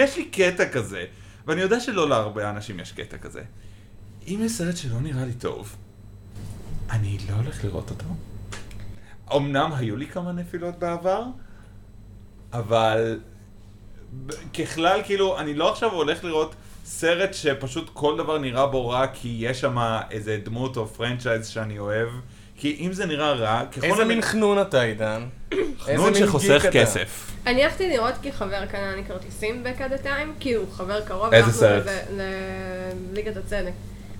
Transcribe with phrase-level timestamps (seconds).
[0.00, 1.04] יש לי קטע כזה,
[1.46, 3.42] ואני יודע שלא להרבה אנשים יש קטע כזה.
[4.26, 5.76] אם יש סרט שלא נראה לי טוב,
[6.90, 8.04] אני לא הולך לראות אותו.
[9.36, 11.24] אמנם היו לי כמה נפילות בעבר,
[12.52, 13.20] אבל
[14.54, 16.54] ככלל, כאילו, אני לא עכשיו הולך לראות
[16.84, 19.78] סרט שפשוט כל דבר נראה בו רע כי יש שם
[20.10, 22.08] איזה דמות או פרנצ'ייז שאני אוהב.
[22.60, 25.22] כי אם זה נראה רע, ככל איזה מין חנון אתה, עידן?
[25.84, 26.66] חנון שחוסך?
[26.72, 27.30] כסף.
[27.46, 31.52] אני הלכתי לראות כי חבר קנה לי כרטיסים at the time, כאילו חבר קרוב, איזה
[31.52, 31.84] סרט?
[32.16, 33.72] לליגת הצדק.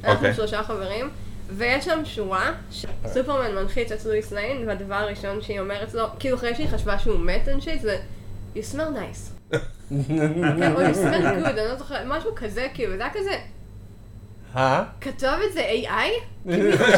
[0.04, 0.34] אנחנו אוקיי.
[0.34, 1.10] שלושה חברים,
[1.50, 6.54] ויש שם שורה, שסופרמן מנחיץ את לואיס ליין, והדבר הראשון שהיא אומרת לו, כאילו אחרי
[6.54, 7.98] שהיא חשבה שהוא מת אנשית, זה
[8.56, 9.52] You smell nice.
[10.59, 13.34] כן, או you smell good, אני לא זוכרת, משהו כזה, כאילו, זה היה כזה?
[15.00, 16.10] כתב את זה AI?
[16.45, 16.96] מי חושב?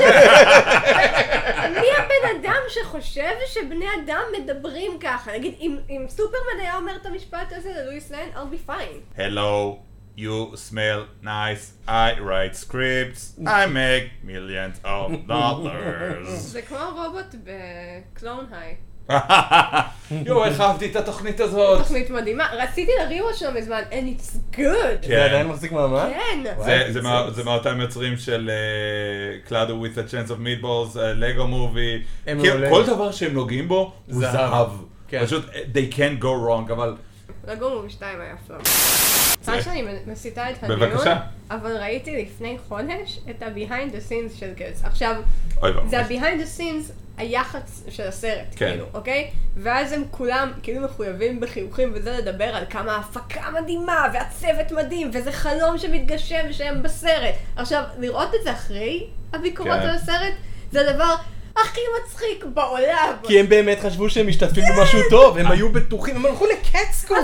[1.71, 5.33] מי הבן אדם שחושב שבני אדם מדברים ככה?
[5.33, 9.19] נגיד, אם אם סופרמן היה אומר את המשפט הזה ללואיס ליין, I'll be fine.
[9.19, 9.79] Hello,
[10.17, 16.29] you smell nice, I write scripts, I make millions of dollars.
[16.55, 18.77] זה כמו רובוט בקלון היי.
[20.27, 21.79] יואו, איך אהבתי את התוכנית הזאת.
[21.79, 25.07] תוכנית מדהימה, רציתי לריוואץ' שלו מזמן, and it's good.
[25.07, 26.09] זה עדיין מחזיק מעמד?
[26.13, 26.45] כן.
[26.65, 28.51] זה- זה מה- זה מאותם יוצרים של
[29.49, 32.71] קלאדו with a chance of meatballs, לגו מובי, הם מעולה.
[32.71, 34.69] כל דבר שהם נוגעים בו הוא זהב.
[35.09, 35.27] כן.
[35.27, 36.97] פשוט they can't go wrong, אבל
[37.49, 38.61] לגו מובי 2 היה פלאפ.
[39.43, 41.17] סליחה שאני מסיטה את הדיון, בבקשה.
[41.51, 44.85] אבל ראיתי לפני חודש את ה-behind the scenes של גרס.
[44.85, 45.15] עכשיו.
[45.91, 48.71] זה ה-behind the scenes, היח"צ של הסרט, כן.
[48.71, 49.31] כאילו, אוקיי?
[49.57, 55.33] ואז הם כולם כאילו מחויבים בחיוכים וזה לדבר על כמה ההפקה מדהימה, והצוות מדהים, וזה
[55.33, 57.35] חלום שמתגשם שהם בסרט.
[57.57, 59.89] עכשיו, לראות את זה אחרי הביקורות כן.
[59.89, 60.35] על הסרט,
[60.73, 61.15] זה הדבר
[61.57, 63.17] הכי מצחיק בעולם.
[63.23, 66.74] כי הם באמת חשבו שהם משתתפים במשהו טוב, הם היו בטוחים, הם הלכו ל cat
[66.74, 67.15] school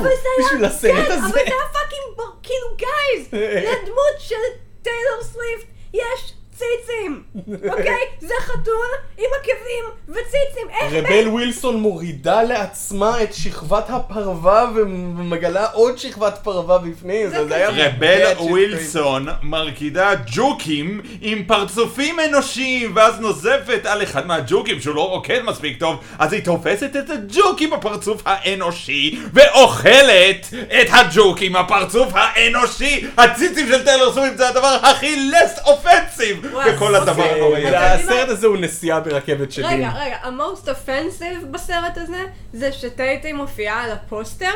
[0.41, 1.19] בשביל הסרט כן, הזה.
[1.19, 3.29] אבל זה היה fucking, כאילו guys,
[3.69, 4.35] לדמות של
[4.83, 7.23] טיילור סוויפט יש ציצים,
[7.71, 8.01] אוקיי?
[8.21, 8.87] זה חתול
[9.19, 16.79] עם עקבים וציצים, איך רבל ווילסון מורידה לעצמה את שכבת הפרווה ומגלה עוד שכבת פרווה
[16.79, 17.69] בפנים, זה זה היה...
[17.71, 25.43] רבל ווילסון מרקידה ג'וקים עם פרצופים אנושיים ואז נוזפת על אחד מהג'וקים שהוא לא רוקד
[25.43, 32.13] מספיק טוב אז היא תופסת את הג'וק עם הפרצוף האנושי ואוכלת את הג'וק עם הפרצוף
[32.15, 33.07] האנושי.
[33.17, 37.23] הציצים של טיילור סוויפט זה הדבר הכי less offensive בכל הדבר.
[37.23, 37.77] הנוראי.
[37.77, 39.67] הסרט הזה הוא נסיעה ברכבת שדים.
[39.67, 44.53] רגע, רגע, ה-most offensive בסרט הזה, זה שטייטי מופיעה על הפוסטר,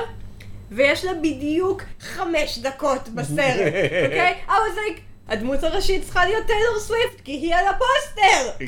[0.70, 3.72] ויש לה בדיוק חמש דקות בסרט,
[4.06, 4.34] אוקיי?
[4.48, 8.66] I was like, הדמות הראשית צריכה להיות טיילור סוויפט, כי היא על הפוסטר!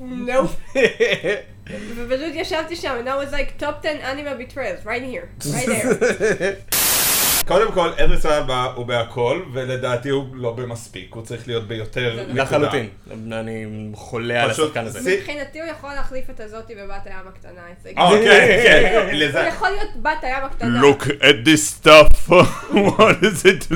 [0.00, 0.42] no.
[1.96, 6.56] ופשוט ישבתי שם, and I was like, top 10 anime betrayals, right here, right there.
[7.46, 12.42] קודם כל אדריס אלבה הוא בהכל ולדעתי הוא לא במספיק הוא צריך להיות ביותר נקודה.
[12.42, 12.88] לחלוטין.
[13.32, 15.00] אני חולה על השחקן הזה.
[15.00, 17.60] זה- מבחינתי הוא יכול להחליף את הזאתי בבת הים הקטנה.
[17.98, 20.80] אה, כן, כן, לזה- הוא יכול להיות בת הים הקטנה.
[20.80, 22.30] Look at this stuff,
[22.98, 23.74] what is it?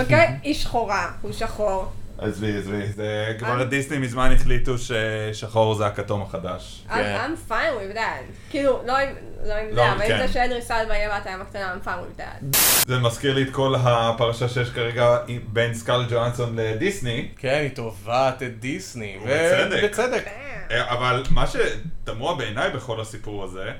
[0.00, 0.26] אוקיי?
[0.42, 1.92] היא שחורה, הוא שחור.
[2.18, 3.34] עזבי, עזבי, זה?
[3.38, 6.84] כבר דיסני מזמן החליטו ששחור זה הכתום החדש.
[6.88, 8.50] I'm I'm fine with that.
[8.50, 9.08] כאילו, לא עם
[9.44, 10.20] לא לא, זה, אבל כן.
[10.20, 12.56] אם זה שאדריס אלבה יהיה בת הים הקטנה, I'm fine with that.
[12.86, 18.42] זה מזכיר לי את כל הפרשה שיש כרגע בין סקארל ג'ואנסון לדיסני, כן, היא תובעת
[18.42, 19.18] את דיסני.
[19.22, 19.80] ובצדק.
[19.82, 20.24] ובצדק.
[20.70, 23.72] אה, אבל מה שתמוה בעיניי בכל הסיפור הזה,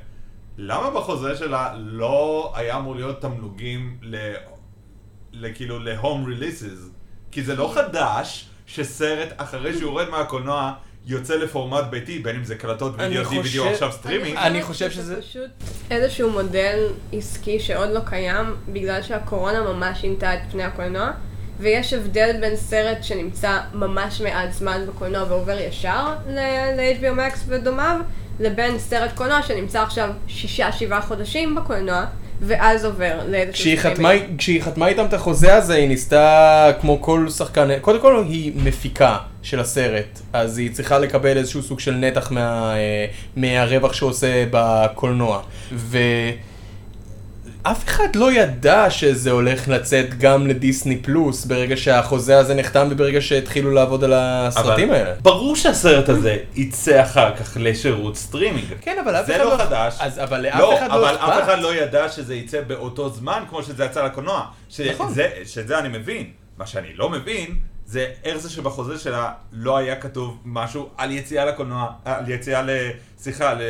[0.57, 4.35] למה בחוזה שלה לא היה אמור להיות תמלוגים ל...
[5.33, 6.94] לכאילו ל-home releases?
[7.35, 10.73] כי זה לא חדש שסרט אחרי שהוא יורד מהקולנוע
[11.07, 14.37] יוצא לפורמט ביתי, בין אם זה קלטות וידאו, חושב- DVD או עכשיו סטרימינג.
[14.37, 15.51] אני חושב שזה- פשוט
[15.91, 16.79] איזשהו מודל
[17.13, 21.11] עסקי שעוד לא קיים, בגלל שהקורונה ממש שינתה את פני הקולנוע,
[21.61, 28.01] ויש הבדל בין סרט שנמצא ממש מעט זמן בקולנוע ועובר ישר ל-HBO Max ודומיו,
[28.41, 32.05] לבין סרט קולנוע שנמצא עכשיו שישה, שבעה חודשים בקולנוע,
[32.47, 34.39] ואז עובר לאיזשהו כשהיא חתמה, סטרימינג.
[34.39, 39.17] כשהיא חתמה איתם את החוזה הזה, היא ניסתה, כמו כל שחקן, קודם כל היא מפיקה
[39.43, 43.07] של הסרט, אז היא צריכה לקבל איזשהו סוג של נתח מה, אה,
[43.37, 45.43] מהרווח שהוא עושה בקולנוע.
[47.65, 53.21] ואף אחד לא ידע שזה הולך לצאת גם לדיסני פלוס ברגע שהחוזה הזה נחתם וברגע
[53.21, 55.15] שהתחילו לעבוד על הסרטים אבל האלה.
[55.23, 58.67] ברור שהסרט הזה יצא אחר כך לשירות סטרימינג.
[58.81, 59.57] כן, אבל אף זה אחד לא לא...
[59.65, 59.97] חדש.
[60.01, 61.29] אז, אבל לאף לא, אחד לא אבל אכפת.
[61.29, 64.47] אף אחד לא ידע שזה יצא באותו זמן כמו שזה יצא לקולנוע.
[64.91, 65.11] נכון.
[65.13, 66.31] שזה, שזה אני מבין.
[66.59, 67.55] מה שאני לא מבין,
[67.87, 72.71] זה איך זה שבחוזה שלה לא היה כתוב משהו על יציאה לקולנוע, על יציאה ל...
[73.19, 73.61] סליחה, ל...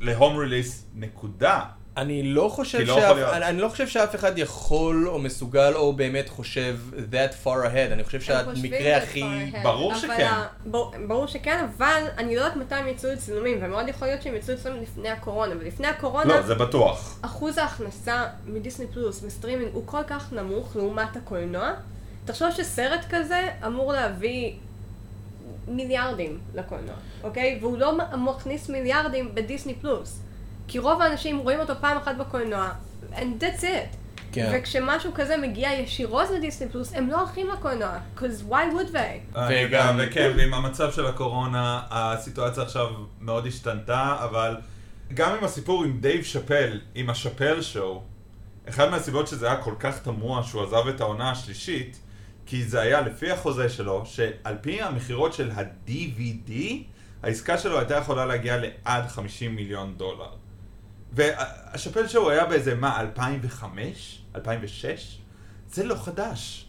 [0.00, 1.60] ל home release, נקודה.
[1.96, 3.16] אני לא חושב לא שאף.
[3.32, 6.76] אני, אני לא חושב שאף אחד יכול או מסוגל או באמת חושב
[7.10, 9.22] that far ahead, אני חושב שהמקרה הכי...
[9.62, 10.24] ברור אבל שכן.
[10.26, 14.22] ה- בור- ברור שכן, אבל אני לא יודעת מתי הם יצאו לצילומים, ומאוד יכול להיות
[14.22, 17.18] שהם יצאו לצילומים לפני הקורונה, ולפני הקורונה, לא, זה בטוח.
[17.22, 21.70] אחוז ההכנסה מדיסני פלוס, מסטרימינג, הוא כל כך נמוך לעומת הקולנוע.
[22.24, 24.52] תחשוב שסרט כזה אמור להביא
[25.68, 27.58] מיליארדים לקולנוע, אוקיי?
[27.60, 30.20] והוא לא מכניס מיליארדים בדיסני פלוס.
[30.68, 32.70] כי רוב האנשים רואים אותו פעם אחת בקולנוע,
[33.12, 33.96] and that's it.
[34.32, 34.52] כן.
[34.54, 39.38] וכשמשהו כזה מגיע ישירות לדיסני פלוס, הם לא הולכים לקולנוע, because why would they?
[39.50, 42.86] וגם- וכן, ועם המצב של הקורונה, הסיטואציה עכשיו
[43.20, 44.56] מאוד השתנתה, אבל
[45.14, 48.02] גם עם הסיפור עם דייב שאפל, עם השאפל שואו,
[48.68, 51.98] אחד מהסיבות שזה היה כל כך תמוה שהוא עזב את העונה השלישית,
[52.46, 56.52] כי זה היה לפי החוזה שלו, שעל פי המכירות של ה-DVD,
[57.22, 60.30] העסקה שלו הייתה יכולה להגיע לעד 50 מיליון דולר.
[61.16, 64.22] והשאפל שואו היה באיזה, מה, 2005?
[64.34, 65.18] 2006?
[65.70, 66.66] זה לא חדש.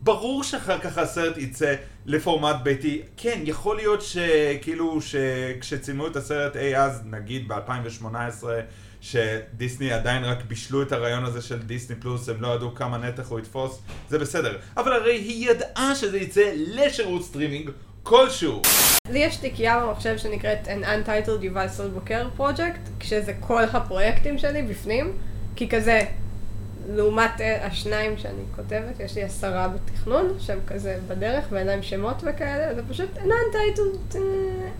[0.00, 1.74] ברור שאחר כך הסרט יצא
[2.06, 3.02] לפורמט ביתי.
[3.16, 8.44] כן, יכול להיות שכאילו שכשצילמו את הסרט אי אז, נגיד ב-2018,
[9.00, 13.28] שדיסני עדיין רק בישלו את הרעיון הזה של דיסני פלוס, הם לא ידעו כמה נתח
[13.28, 14.58] הוא יתפוס, זה בסדר.
[14.76, 17.70] אבל הרי היא ידעה שזה יצא לשירות סטרימינג
[18.06, 18.62] כלשהו.
[19.10, 25.12] לי יש תיקייה במחשב שנקראת an untitled device booker project, כשזה כל הפרויקטים שלי בפנים,
[25.56, 26.00] כי כזה,
[26.88, 32.22] לעומת אה, השניים שאני כותבת, יש לי עשרה בתכנון, שהם כזה בדרך ואין להם שמות
[32.22, 34.16] וכאלה, זה פשוט an untitled,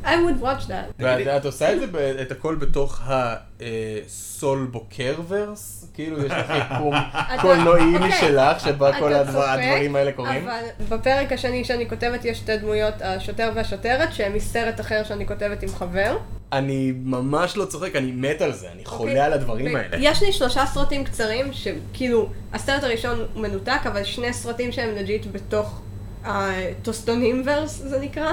[0.05, 0.93] אה, I would watch that.
[0.99, 5.89] ואת את עושה את זה, את הכל בתוך הסול בוקרברס?
[5.95, 6.95] כאילו יש לך יקום
[7.43, 10.49] קולנועי אוקיי, משלך, שבה כל הדברים האלה קורים?
[10.49, 15.63] אבל בפרק השני שאני כותבת יש שתי דמויות, השוטר והשוטרת, שהם מסרט אחר שאני כותבת
[15.63, 16.17] עם חבר.
[16.53, 18.99] אני ממש לא צוחק, אני מת על זה, אני אוקיי?
[18.99, 19.97] חולה על הדברים האלה.
[20.01, 25.27] יש לי שלושה סרטים קצרים, שכאילו, הסרט הראשון הוא מנותק, אבל שני סרטים שהם legit
[25.33, 25.81] בתוך
[26.25, 28.33] הטוסטונים verse, זה נקרא.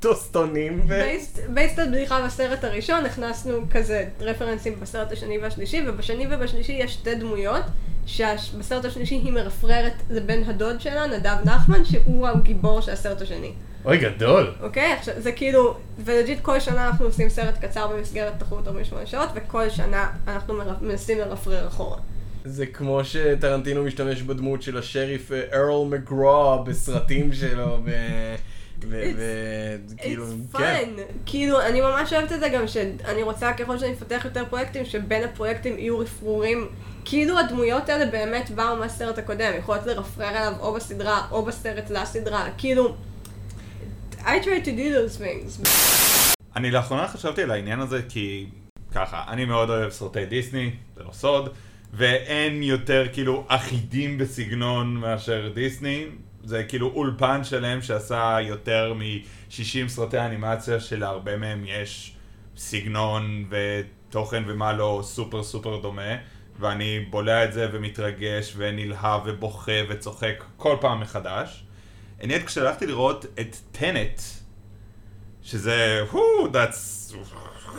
[0.00, 1.02] טוסטונים ו...
[1.48, 7.14] based על בדיחה בסרט הראשון, הכנסנו כזה רפרנסים בסרט השני והשלישי, ובשני ובשלישי יש שתי
[7.14, 7.64] דמויות,
[8.06, 13.52] שבסרט השלישי היא מרפררת לבן הדוד שלה, נדב נחמן, שהוא הגיבור של הסרט השני.
[13.84, 14.52] אוי, גדול.
[14.60, 14.92] אוקיי?
[14.92, 19.70] עכשיו, זה כאילו, ולג'יט כל שנה אנחנו עושים סרט קצר במסגרת תחרות 48 שעות, וכל
[19.70, 21.98] שנה אנחנו מנסים לרפרר אחורה.
[22.44, 27.90] זה כמו שטרנטינו משתמש בדמות של השריף אה, ארל מגרו בסרטים שלו, ו...
[28.88, 29.02] ו...
[29.16, 29.22] ו...
[29.96, 30.90] כאילו, It's כן.
[30.96, 31.00] fun.
[31.26, 35.24] כאילו, אני ממש אוהבת את זה גם שאני רוצה ככל שאני אפתח יותר פרויקטים, שבין
[35.24, 36.68] הפרויקטים יהיו רפרורים.
[37.04, 42.48] כאילו הדמויות האלה באמת באו מהסרט הקודם, יכולות לרפרר עליו או בסדרה או בסרט לסדרה,
[42.58, 42.94] כאילו...
[44.24, 45.66] I try to do those things.
[46.56, 48.46] אני לאחרונה חשבתי על העניין הזה כי
[48.94, 51.48] ככה, אני מאוד אוהב סרטי דיסני, זה לא סוד,
[51.92, 56.04] ואין יותר כאילו אחידים בסגנון מאשר דיסני.
[56.44, 62.14] זה כאילו אולפן שלם שעשה יותר מ-60 סרטי אנימציה שלהרבה מהם יש
[62.56, 66.16] סגנון ותוכן ומה לא סופר סופר דומה.
[66.60, 71.64] ואני בולע את זה ומתרגש ונלהב ובוכה וצוחק כל פעם מחדש.
[72.22, 74.20] עניין כשהלכתי לראות את טנט,
[75.42, 76.20] שזה, הו,
[76.52, 77.14] that's,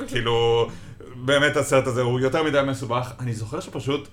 [0.08, 0.70] כאילו,
[1.16, 3.14] באמת הסרט הזה הוא יותר מדי מסובך.
[3.20, 4.08] אני זוכר שפשוט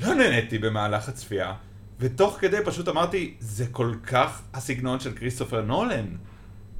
[0.00, 1.54] לא נהניתי במהלך הצפייה,
[2.00, 6.06] ותוך כדי פשוט אמרתי, זה כל כך הסגנון של כריסטופר נולן.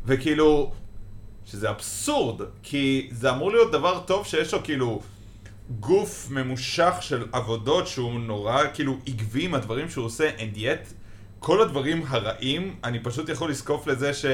[0.04, 0.72] וכאילו,
[1.44, 5.02] שזה אבסורד, כי זה אמור להיות דבר טוב שיש לו כאילו
[5.80, 11.01] גוף ממושך של עבודות שהוא נורא כאילו עקבי עם הדברים שהוא עושה, and yet
[11.42, 14.24] כל הדברים הרעים, אני פשוט יכול לזקוף לזה ש...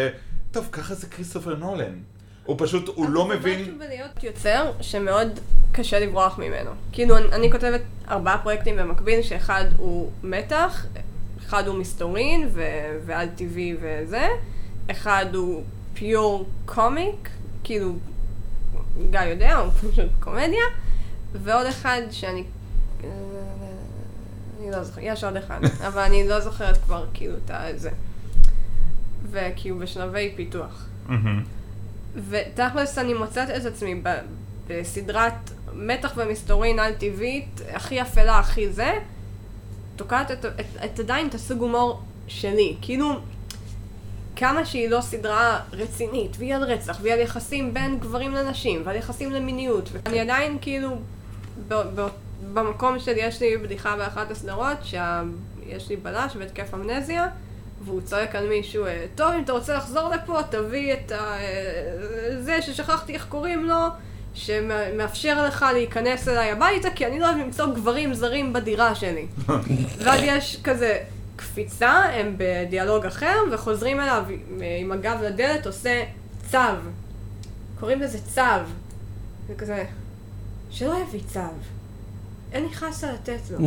[0.51, 1.99] טוב, ככה זה כריסטופר נולן.
[2.45, 3.63] הוא פשוט, הוא לא אבל זה מבין...
[3.63, 5.41] משהו בלהיות יוצר שמאוד
[5.73, 6.71] קשה לברוח ממנו.
[6.93, 10.87] כאילו, אני, אני כותבת ארבעה פרויקטים במקביל, שאחד הוא מתח,
[11.39, 14.29] אחד הוא מסתורין ו- ועל טבעי וזה,
[14.91, 17.29] אחד הוא פיור קומיק,
[17.65, 17.93] כאילו,
[19.11, 20.65] גיא יודע, הוא פשוט קומדיה,
[21.33, 22.45] ועוד אחד שאני...
[24.69, 27.91] אני לא זוכרת, יש עוד אחד, אבל אני לא זוכרת כבר כאילו את הזה.
[29.31, 30.87] וכאילו בשלבי פיתוח.
[32.29, 34.03] ותכלס אני מוצאת את עצמי
[34.67, 38.93] בסדרת מתח ומסתורין על טבעית, הכי אפלה, הכי זה,
[39.97, 42.77] תוקעת את, את, את עדיין את הסוג הומור שלי.
[42.81, 43.21] כאילו,
[44.37, 48.97] כמה שהיא לא סדרה רצינית, והיא על רצח, והיא על יחסים בין גברים לנשים, ועל
[48.97, 50.97] יחסים למיניות, ואני עדיין כאילו,
[51.69, 52.09] ב, ב,
[52.55, 57.29] במקום שלי יש לי בדיחה באחת הסדרות, שיש לי בלש בהתקף אמנזיה,
[57.85, 61.17] והוא צועק על מישהו, אה, טוב, אם אתה רוצה לחזור לפה, תביא את ה...
[61.17, 63.87] אה, זה ששכחתי איך קוראים לו,
[64.35, 69.27] שמאפשר לך להיכנס אליי הביתה, כי אני לא אוהב למצוא גברים זרים בדירה שלי.
[70.05, 70.99] ואז יש כזה
[71.37, 74.25] קפיצה, הם בדיאלוג אחר, וחוזרים אליו
[74.81, 76.05] עם הגב לדלת, עושה
[76.51, 76.59] צו.
[77.81, 78.43] קוראים לזה צו.
[79.49, 79.85] זה כזה,
[80.71, 81.41] שלא יביא צו.
[82.53, 83.59] אין לי חסה לתת לו.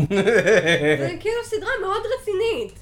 [0.99, 2.79] זה כאילו סדרה מאוד רצינית.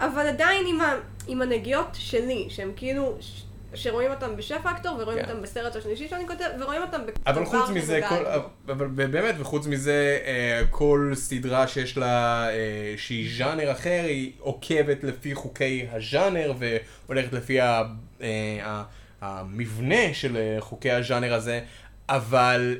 [0.00, 0.94] אבל עדיין עם, ה,
[1.26, 3.42] עם הנגיעות שלי, שהם כאילו, ש-
[3.74, 5.30] שרואים אותם בשף אקטור, ורואים כן.
[5.30, 8.00] אותם בסרט השלישי שאני כותב, ורואים אותם אבל בדבר חוץ מזה.
[8.08, 8.24] כל,
[8.72, 15.04] אבל באמת, וחוץ מזה, אה, כל סדרה שיש לה, אה, שהיא ז'אנר אחר, היא עוקבת
[15.04, 17.82] לפי חוקי הז'אנר, והולכת לפי ה,
[18.22, 18.82] אה,
[19.20, 21.60] המבנה של חוקי הז'אנר הזה,
[22.08, 22.76] אבל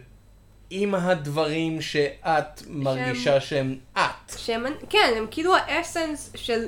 [0.77, 4.39] עם הדברים שאת מרגישה שהם את.
[4.39, 6.67] שהם, כן, הם כאילו האסנס של...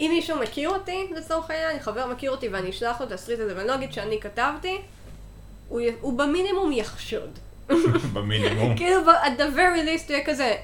[0.00, 3.56] אם מישהו מכיר אותי, לצורך העניין, חבר מכיר אותי ואני אשלח לו את התסריט הזה,
[3.56, 4.78] ואני לא אגיד שאני כתבתי,
[5.68, 7.38] הוא, הוא במינימום יחשוד.
[8.14, 8.76] במינימום.
[8.76, 10.54] כאילו, at the very least הוא יהיה כזה,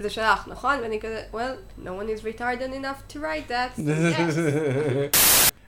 [0.00, 0.78] זה שלך, נכון?
[0.82, 3.82] ואני כזה, well, no one is retarded enough to write that, yes.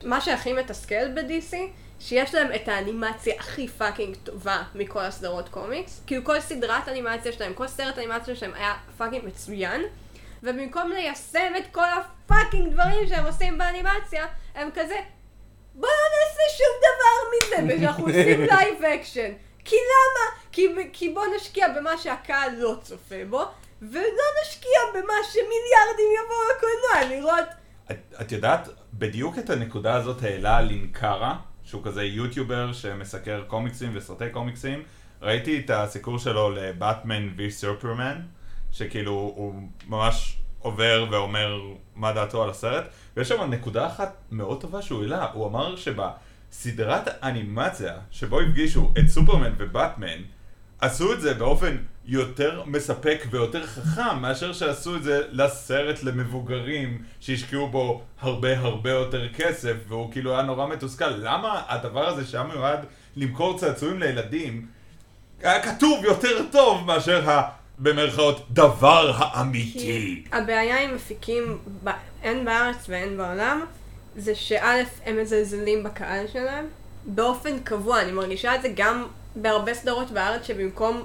[0.05, 1.57] מה שהכי מתסכל ב-DC,
[2.01, 6.03] שיש להם את האנימציה הכי fucking טובה מכל הסדרות קומיקס.
[6.07, 9.83] כאילו כל סדרת אנימציה שלהם, כל סרט אנימציה שלהם היה fucking מצוין.
[10.43, 14.97] ובמקום ליישם את כל ה fucking דברים שהם עושים באנימציה, הם כזה,
[15.75, 19.33] בוא לא נעשה שום דבר מזה, ושאנחנו עושים live action.
[19.65, 20.41] כי למה?
[20.53, 23.45] כי, כי בוא נשקיע במה שהקהל לא צופה בו,
[23.83, 27.49] ולא נשקיע במה שמיליארדים יבואו לקולנוע לראות.
[27.91, 31.37] את, את יודעת, בדיוק את הנקודה הזאת העלה לינקארה,
[31.71, 34.83] שהוא כזה יוטיובר שמסקר קומיקסים וסרטי קומיקסים.
[35.23, 38.21] ראיתי את הסיקור שלו לבטמן וי סופרמן,
[38.73, 41.61] שכאילו הוא ממש עובר ואומר
[41.97, 42.85] מה דעתו על הסרט,
[43.17, 49.09] ויש שם נקודה אחת מאוד טובה שהוא העלה, הוא אמר שבסדרת האנימציה שבו הפגישו את
[49.09, 50.19] סופרמן ובטמן,
[50.81, 57.69] עשו את זה באופן יותר מספק ויותר חכם מאשר שעשו את זה לסרט למבוגרים שהשקיעו
[57.69, 61.11] בו הרבה הרבה יותר כסף והוא כאילו היה נורא מתוסכל.
[61.11, 62.81] למה הדבר הזה שהיה מיועד
[63.17, 64.67] למכור צעצועים לילדים
[65.43, 67.61] היה כתוב יותר טוב מאשר ה...
[67.83, 70.25] במרכאות דבר האמיתי.
[70.33, 71.59] הבעיה עם מפיקים,
[72.23, 73.65] הן בארץ והן בעולם,
[74.17, 76.67] זה שא' הם מזלזלים בקהל שלהם.
[77.05, 79.07] באופן קבוע, אני מרגישה את זה גם
[79.37, 81.03] בהרבה סדרות בארץ שבמקום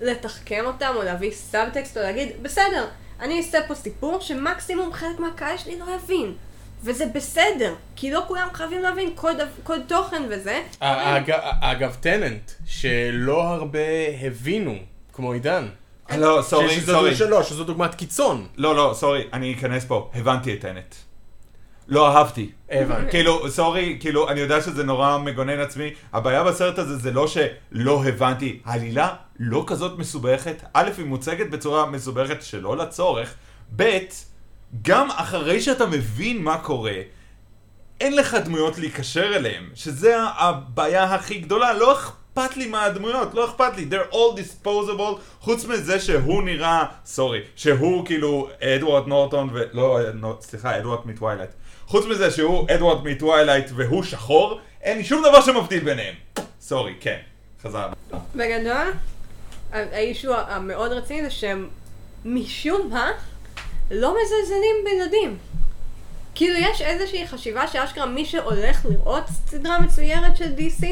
[0.00, 2.86] לתחכם אותם או להביא סאבטקסט או להגיד, בסדר,
[3.20, 6.34] אני אעשה פה סיפור שמקסימום חלק מהקהל שלי לא יבין.
[6.82, 10.62] וזה בסדר, כי לא כולם חייבים להבין כל, דו, כל תוכן וזה.
[10.80, 13.78] אגב, אגב, טנט, שלא הרבה
[14.22, 14.78] הבינו,
[15.12, 15.68] כמו עידן.
[16.16, 17.14] לא, sorry, sorry.
[17.44, 18.46] שזו דוגמת קיצון.
[18.56, 20.10] לא, לא, sorry, אני אכנס פה.
[20.14, 20.94] הבנתי את טנט.
[21.90, 22.50] לא אהבתי.
[22.70, 23.10] הבנתי.
[23.10, 25.90] כאילו, sorry, כאילו, אני יודע שזה נורא מגונן עצמי.
[26.12, 28.60] הבעיה בסרט הזה זה לא שלא הבנתי.
[28.64, 30.62] העלילה לא כזאת מסובכת.
[30.74, 33.34] א', היא מוצגת בצורה מסובכת שלא לצורך.
[33.76, 33.98] ב',
[34.82, 36.96] גם אחרי שאתה מבין מה קורה,
[38.00, 43.76] אין לך דמויות להיקשר אליהם, שזה הבעיה הכי גדולה, לא אכפת לי מהדמויות, לא אכפת
[43.76, 49.62] לי, they're all disposable, חוץ מזה שהוא נראה, sorry, שהוא כאילו אדוארד נורטון ו...
[49.72, 51.50] לא, נו, סליחה, אדוארד מטווילייט.
[51.90, 56.14] חוץ מזה שהוא אדוארד מטווילייט והוא שחור, אין לי שום דבר שמבדיל ביניהם.
[56.60, 57.18] Sorry, כן,
[57.62, 57.94] חזרנו.
[58.34, 58.92] בגדול,
[59.72, 61.68] ה issue המאוד רציני זה שהם
[62.24, 63.10] משום מה
[63.90, 65.38] לא מזלזלים בילדים.
[66.34, 70.86] כאילו יש איזושהי חשיבה שאשכרה מי שהולך לראות סדרה מצוירת של DC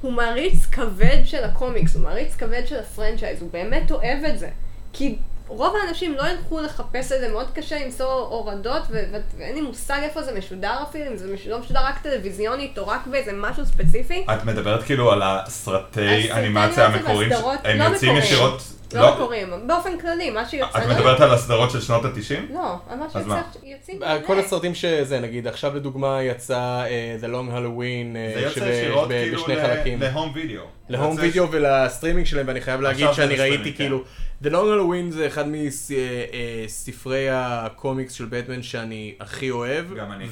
[0.00, 4.38] הוא מעריץ כבד של הקומיקס, הוא מעריץ כבד של ה franchise, הוא באמת אוהב את
[4.38, 4.48] זה.
[4.92, 5.16] כי
[5.48, 9.60] רוב האנשים לא ילכו לחפש את זה, מאוד קשה למצוא הורדות, ו- ו- ואין לי
[9.60, 13.32] מושג איפה זה משודר אפילו, אם זה מש- לא משודר רק טלוויזיונית או רק באיזה
[13.34, 14.24] משהו ספציפי.
[14.34, 17.30] את מדברת כאילו על הסרטי אנימציה המקוריים,
[17.64, 18.16] הם לא יוצאים.
[18.16, 18.62] ישירות...
[18.94, 20.78] לא מקוריים, באופן כללי, מה שיוצא...
[20.78, 22.48] את מדברת על הסדרות של שנות התשעים?
[22.54, 23.42] לא, על מה?
[23.62, 24.02] שיוצאים...
[24.02, 28.60] אה, כל הסרטים שזה, נגיד, עכשיו לדוגמה יצא אה, The Long Halloween, אה, זה יוצא
[28.64, 30.00] ישירות ב- כאילו בשני ל- חלקים.
[30.02, 30.62] ל home video.
[30.88, 33.76] ל home video ולסטרימינג שלהם, ואני חייב להגיד שאני ראיתי כן.
[33.76, 34.02] כאילו,
[34.42, 39.94] The Long Halloween זה אחד מספרי הקומיקס של בטמן שאני הכי אוהב.
[39.94, 40.26] גם אני.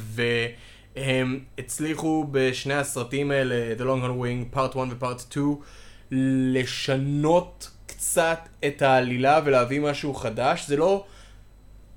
[0.96, 5.56] והם הצליחו בשני הסרטים האלה, The Long Halloween, פארט 1 ופארט 2,
[6.10, 10.66] לשנות קצת את העלילה ולהביא משהו חדש.
[10.66, 11.04] זה לא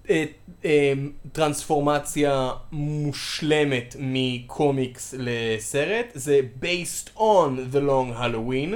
[0.09, 0.23] אה,
[0.65, 0.93] אה,
[1.31, 8.75] טרנספורמציה מושלמת מקומיקס לסרט, זה based on The Long Halloween,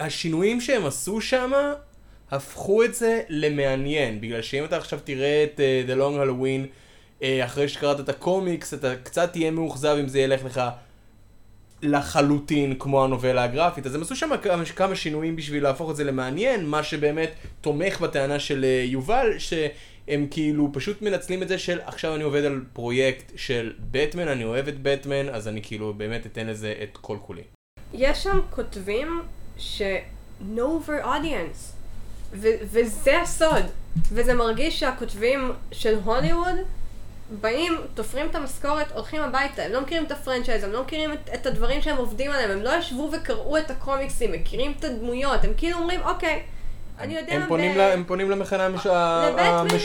[0.00, 1.52] והשינויים שהם עשו שם
[2.30, 6.66] הפכו את זה למעניין, בגלל שאם אתה עכשיו תראה את אה, The Long Halloween
[7.22, 10.60] אה, אחרי שקראת את הקומיקס, אתה קצת תהיה מאוכזב אם זה ילך לך
[11.82, 16.04] לחלוטין כמו הנובלה הגרפית, אז הם עשו שם כמה, כמה שינויים בשביל להפוך את זה
[16.04, 17.30] למעניין, מה שבאמת
[17.60, 22.44] תומך בטענה של אה, יובל, שהם כאילו פשוט מנצלים את זה של עכשיו אני עובד
[22.44, 26.96] על פרויקט של בטמן, אני אוהב את בטמן, אז אני כאילו באמת אתן לזה את
[26.96, 27.42] כל כולי.
[27.94, 29.22] יש שם כותבים
[29.60, 29.82] ש...
[30.56, 31.72] no over audience.
[32.32, 33.64] ו- וזה הסוד.
[34.12, 36.54] וזה מרגיש שהכותבים של הוליווד
[37.40, 39.62] באים, תופרים את המשכורת, הולכים הביתה.
[39.62, 42.62] הם לא מכירים את הפרנצ'ייז, הם לא מכירים את, את הדברים שהם עובדים עליהם, הם
[42.62, 46.42] לא ישבו וקראו את הקומיקסים, מכירים את הדמויות, הם כאילו אומרים, אוקיי,
[46.98, 47.32] אני יודע...
[47.32, 48.80] הם פונים, ב- ל, הם פונים למכנה המש...
[48.80, 48.92] יש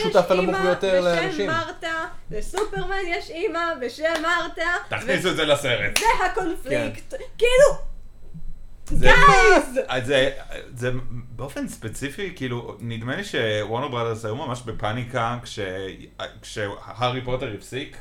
[0.04, 1.46] המשותף הנמוך אימא ביותר בשם לאנשים.
[1.50, 1.92] מרתה,
[2.30, 5.98] לסופרמן יש אימא בשם מרתה, תכניסו את זה לסרט.
[5.98, 7.14] וזה הקונפליקט.
[7.38, 7.95] כאילו, זה-
[8.92, 9.80] Guys!
[10.04, 10.30] זה,
[10.74, 10.90] זה
[11.36, 15.58] באופן ספציפי, כאילו, נדמה לי ש Warner Brothers היו ממש בפאניקה כש,
[16.42, 17.96] כשהארי פוטר הפסיק,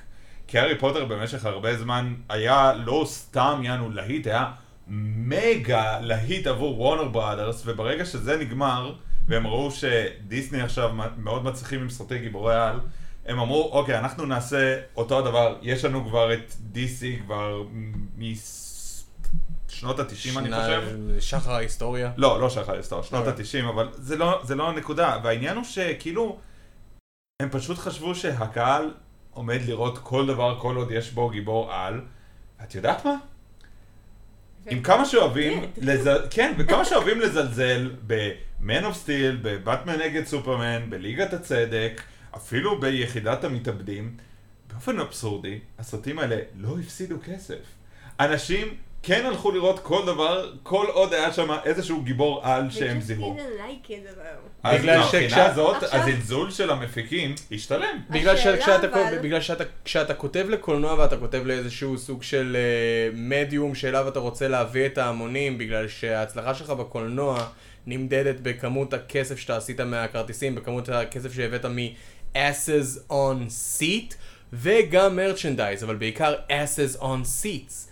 [0.48, 4.52] כי הארי פוטר במשך הרבה זמן היה לא סתם יענו להיט, היה
[4.88, 8.96] מגה להיט עבור Warner Brothers, וברגע שזה נגמר,
[9.28, 12.80] והם ראו שדיסני עכשיו מאוד מצליחים עם סרטי גיבורי על,
[13.26, 17.64] הם אמרו, אוקיי, אנחנו נעשה אותו הדבר, יש לנו כבר את DC כבר
[19.76, 20.84] משנות ה-90 אני חושב.
[21.20, 22.12] שחר ההיסטוריה.
[22.18, 23.46] לא, לא שחר היסטוריה, שנות אוקיי.
[23.62, 25.18] ה-90, אבל זה לא, זה לא הנקודה.
[25.24, 26.40] והעניין הוא שכאילו,
[27.42, 28.94] הם פשוט חשבו שהקהל
[29.32, 32.02] עומד לראות כל דבר כל עוד יש בו גיבור על.
[32.64, 33.16] את יודעת מה?
[34.70, 35.68] עם כמה שאוהבים, כן.
[35.78, 36.10] לז...
[36.30, 42.02] כן, וכמה שאוהבים לזלזל ב-Man of Steel, בבטמן נגד סופרמן, בליגת הצדק,
[42.36, 44.18] אפילו ביחידת המתאבדים,
[44.72, 47.60] באופן אבסורדי, הסרטים האלה לא הפסידו כסף.
[48.20, 53.38] אנשים כן הלכו לראות כל דבר, כל עוד היה שם איזשהו גיבור על שהם זיהו.
[54.64, 58.00] אז בגלל מהבחינה שכשה- הזאת, הזלזול של המפיקים השתלם.
[58.10, 58.40] בגלל, ש...
[58.40, 62.58] השאלה כשאתה, אבל- בגלל שאתה, כשאתה כותב לקולנוע ואתה כותב לאיזשהו סוג של
[63.12, 67.48] uh, מדיום שאליו אתה רוצה להביא את ההמונים, בגלל שההצלחה שלך בקולנוע
[67.88, 74.14] נמדדת בכמות הכסף שאתה עשית מהכרטיסים, בכמות הכסף שהבאת מ-asses on seat,
[74.54, 77.90] וגם מרצ'נדייז, אבל בעיקר asses on seats.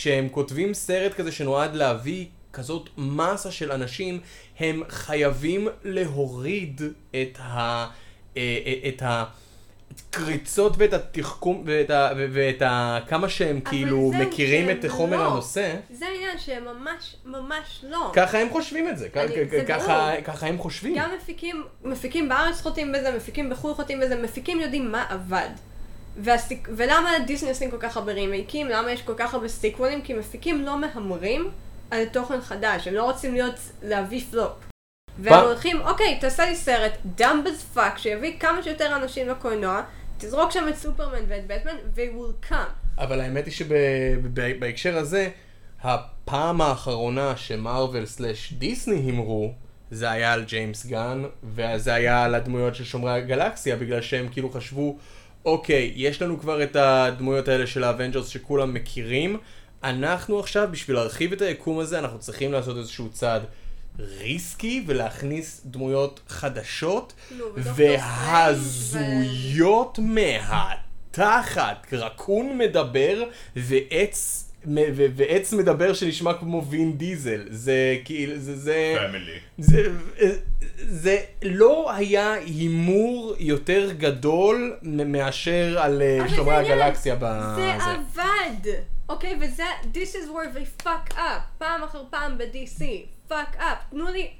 [0.00, 4.20] וכשהם כותבים סרט כזה שנועד להביא כזאת מסה של אנשים,
[4.58, 7.86] הם חייבים להוריד את ה...
[8.36, 9.02] אה, אה, את
[10.12, 12.10] הקריצות ואת התחכום ואת ה...
[12.32, 12.98] ואת ה...
[13.08, 15.26] כמה שהם כאילו מכירים את חומר לא.
[15.32, 15.74] הנושא.
[15.90, 18.10] זה העניין שהם ממש ממש לא.
[18.14, 20.12] ככה הם חושבים את זה, אני- כ- זה ככה.
[20.24, 20.94] ככה הם חושבים.
[20.98, 25.48] גם מפיקים, מפיקים בארץ חוטאים בזה, מפיקים בחו"ל חוטאים בזה, מפיקים יודעים מה עבד.
[26.16, 26.68] והסיק...
[26.76, 28.68] ולמה דיסני עושים כל כך הרבה רימייקים?
[28.68, 30.02] למה יש כל כך הרבה סיקוולים?
[30.02, 31.50] כי מפיקים לא מהמרים
[31.90, 34.52] על תוכן חדש, הם לא רוצים להיות, להביא פלופ.
[35.18, 39.82] והם הולכים, אוקיי, תעשה לי סרט, dumb as fuck, שיביא כמה שיותר אנשים לקולנוע,
[40.18, 42.98] תזרוק שם את סופרמן ואת בטמן, they will come.
[42.98, 45.28] אבל האמת היא שבהקשר הזה,
[45.82, 49.52] הפעם האחרונה שמרוויל סלאש דיסני הימרו,
[49.90, 54.50] זה היה על ג'יימס גן, וזה היה על הדמויות של שומרי הגלקסיה, בגלל שהם כאילו
[54.50, 54.98] חשבו,
[55.44, 59.38] אוקיי, יש לנו כבר את הדמויות האלה של ה Avengers שכולם מכירים,
[59.84, 63.42] אנחנו עכשיו, בשביל להרחיב את היקום הזה, אנחנו צריכים לעשות איזשהו צעד
[63.98, 67.12] risky ולהכניס דמויות חדשות
[67.56, 69.18] והזויות
[70.02, 71.86] מהתחת.
[71.92, 73.24] רקון מדבר
[73.56, 74.39] ועץ...
[74.66, 78.96] ו- ועץ מדבר שנשמע כמו וין דיזל, זה כאילו, זה, זה.
[79.58, 79.82] זה,
[80.78, 87.72] זה לא היה הימור יותר גדול מאשר על אה, שומרי זה הגלקסיה זה בזה.
[87.74, 88.72] עבד!
[89.08, 89.62] אוקיי, וזה,
[89.94, 92.82] this is where they fuck up, פעם אחר פעם ב-DC,
[93.30, 94.30] fuck up, תנו לי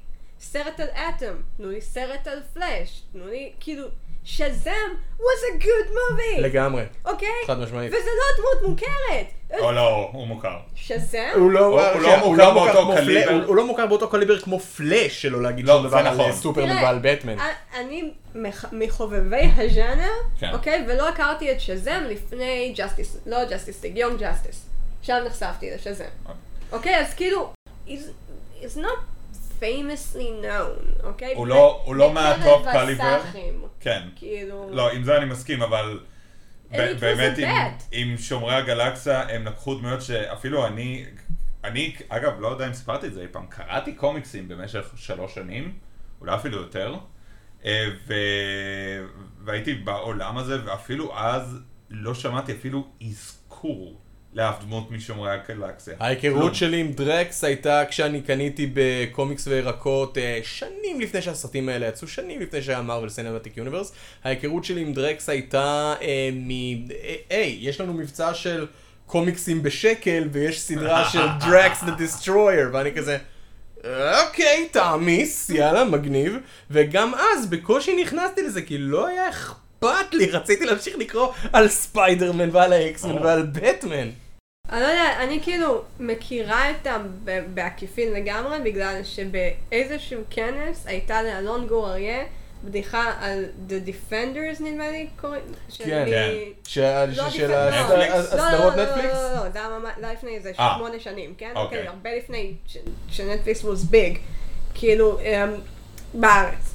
[0.40, 3.87] סרט על אטום, תנו לי סרט על פלאש, תנו לי, כאילו,
[4.24, 4.70] שזם
[5.18, 6.40] was a good movie!
[6.40, 6.83] לגמרי.
[7.04, 7.28] אוקיי?
[7.46, 7.92] חד משמעית.
[7.92, 9.26] וזה לא דמות מוכרת!
[9.61, 10.56] או לא, הוא מוכר.
[10.74, 11.18] שזם?
[11.35, 11.61] הוא לא,
[12.02, 13.44] לא מוכר באותו כמו קליבר.
[13.46, 16.30] הוא- לא מוכר באותו קליבר כמו פלאש, שלא להגיד לא, שום דבר על נכון.
[16.30, 17.38] אה, סופרמן ועל בטמן.
[17.38, 17.42] א-
[17.78, 20.50] אני מח- מחובבי הז'אנר, כן.
[20.52, 20.85] אוקיי?
[20.88, 24.66] ולא הכרתי את שזם לפני Justice, לא Justice, Young Justice.
[25.02, 26.04] שם נחשפתי לשזם.
[26.72, 27.52] אוקיי, אז כאילו,
[27.88, 28.98] he's not
[29.61, 31.35] famously known, אוקיי?
[31.35, 33.20] הוא לא- הוא לא מה top caliber.
[33.81, 34.09] כן.
[34.16, 34.68] כאילו...
[34.70, 36.01] לא, עם זה אני מסכים, אבל
[37.01, 37.49] באמת עם.
[37.92, 41.05] עם שומרי הגלקסיה הם לקחו דמויות שאפילו אני,
[41.64, 45.79] אני, אגב, לא יודע אם סיפרתי את זה אי פעם, קראתי קומיקסים במשך שלוש שנים,
[46.20, 46.94] אולי אפילו יותר,
[47.64, 48.14] אה, ו...
[49.44, 51.59] והייתי בעולם הזה, ואפילו אז
[51.90, 53.99] לא שמעתי אפילו אזכור
[54.34, 55.94] לאף דמות משומרי הגלקסיה.
[56.00, 56.54] ההיכרות.
[56.54, 62.40] שלי עם דרקס הייתה כשאני קניתי בקומיקס וירקות אה, שנים לפני שהסרטים האלה יצאו, שנים
[62.40, 63.92] לפני שהיה Marvel Cinematic Universe.
[64.24, 66.50] ההיכרות שלי עם דרקס הייתה אה, מ...
[66.50, 68.66] אה, היי, יש לנו מבצע של
[69.06, 73.18] קומיקסים בשקל, ויש סדרה של Drax the Destroyer, ואני כזה,
[73.84, 76.36] אוקיי, תעמיס, יאללה, מגניב.
[76.70, 79.69] וגם אז בקושי נכנסתי לזה, כי לא היה אכפת
[80.12, 84.10] לי, רציתי להמשיך לקרוא על ספיידרמן ועל ה X-Men ועל בטמן.
[84.72, 87.06] אני לא יודעת, אני כאילו מכירה אותם
[87.54, 92.24] בעקיפין לגמרי, בגלל שבאיזשהו כנס הייתה לאלון גור אריה
[92.64, 95.42] בדיחה על The Defenders נדמה לי קוראים.
[95.78, 96.30] כן, כן.
[96.66, 98.14] של לא של Defenders, נטפליקס?
[98.14, 99.14] הסדרות לא, לא, לא, נטפליקס?
[99.14, 100.74] לא, לא, לא, זה היה ממש, לא לפני איזה אה.
[100.76, 101.52] שמונה שנים, כן?
[101.56, 101.78] אוקיי.
[101.78, 102.54] אוקיי, הרבה לפני
[103.08, 104.18] שנטפליקס was big,
[104.74, 105.54] כאילו, אמ,
[106.14, 106.69] בארץ.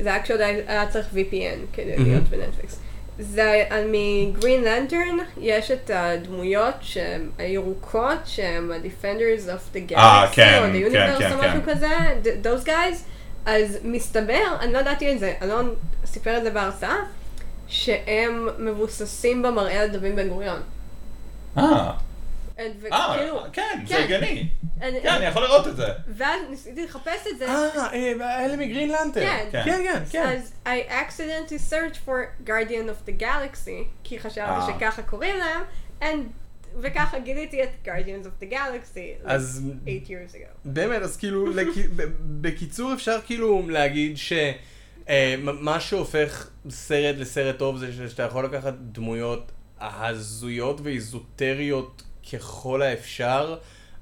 [0.00, 2.80] זה היה כשעוד היה צריך VPN כדי להיות בנטפליקס.
[3.18, 10.58] זה מגרין לנטרן, יש את הדמויות שהן הירוקות, שהן ה-Defenders of the אה, Galaxy, כן,
[10.58, 11.72] או the כן, Universe כן, או משהו כן.
[11.74, 11.88] כזה,
[12.24, 12.96] th- those guys,
[13.46, 16.96] אז מסתבר, אני לא ידעתי את זה, אלון סיפר את זה בהרצאה,
[17.68, 20.60] שהם מבוססים במראה על דוד בן גוריון.
[21.58, 22.06] אה, ו-
[22.58, 24.02] אה, וכאילו, כן, זה כן.
[24.02, 24.48] הגיוני.
[24.80, 25.86] כן, אני יכול לראות את זה.
[26.08, 29.20] ואז ניסיתי לחפש את זה, אה, אה, אלה מגרין לנטר.
[29.20, 29.48] כן.
[29.52, 30.26] כן, כן, כן.
[30.38, 34.66] אז I accidentally searched for Guardian of the Galaxy, כי חשבתי אה.
[34.66, 35.62] שככה קוראים להם,
[36.00, 36.26] and,
[36.80, 40.48] וככה גיליתי את Guardians of the Galaxy, like אז eight years ago.
[40.64, 41.46] באמת, אז כאילו,
[42.40, 44.32] בקיצור אפשר כאילו להגיד ש...
[45.08, 53.58] אה, מה שהופך סרט לסרט טוב זה שאתה יכול לקחת דמויות הזויות ואיזוטריות ככל האפשר,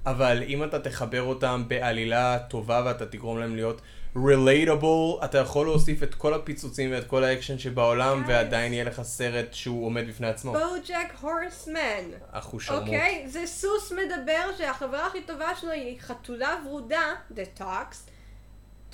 [0.07, 3.81] אבל אם אתה תחבר אותם בעלילה טובה ואתה תגרום להם להיות
[4.17, 8.29] relatable, אתה יכול להוסיף את כל הפיצוצים ואת כל האקשן שבעולם Guys.
[8.29, 10.53] ועדיין יהיה לך סרט שהוא עומד בפני עצמו.
[10.53, 12.05] בוג'ק הורסמן.
[12.33, 12.83] אחושרמוט.
[12.83, 13.25] אוקיי?
[13.29, 17.03] זה סוס מדבר שהחברה הכי טובה שלו היא חתולה ורודה,
[17.35, 18.11] The Talks,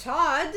[0.05, 0.55] טוד,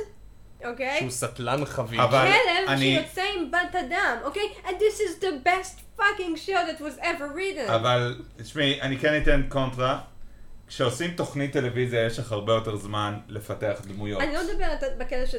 [0.66, 0.98] אוקיי?
[1.00, 2.00] שהוא סטלן חביב.
[2.02, 4.44] אבל- כלב אני- שיוצא עם בת אדם, אוקיי?
[4.66, 7.72] And this is the best fucking show that was ever written.
[7.72, 10.02] אבל, תשמעי, אני כן אתן קונטרה.
[10.68, 14.22] כשעושים תוכנית טלוויזיה יש לך הרבה יותר זמן לפתח דמויות.
[14.22, 15.38] אני לא מדברת בקטע של...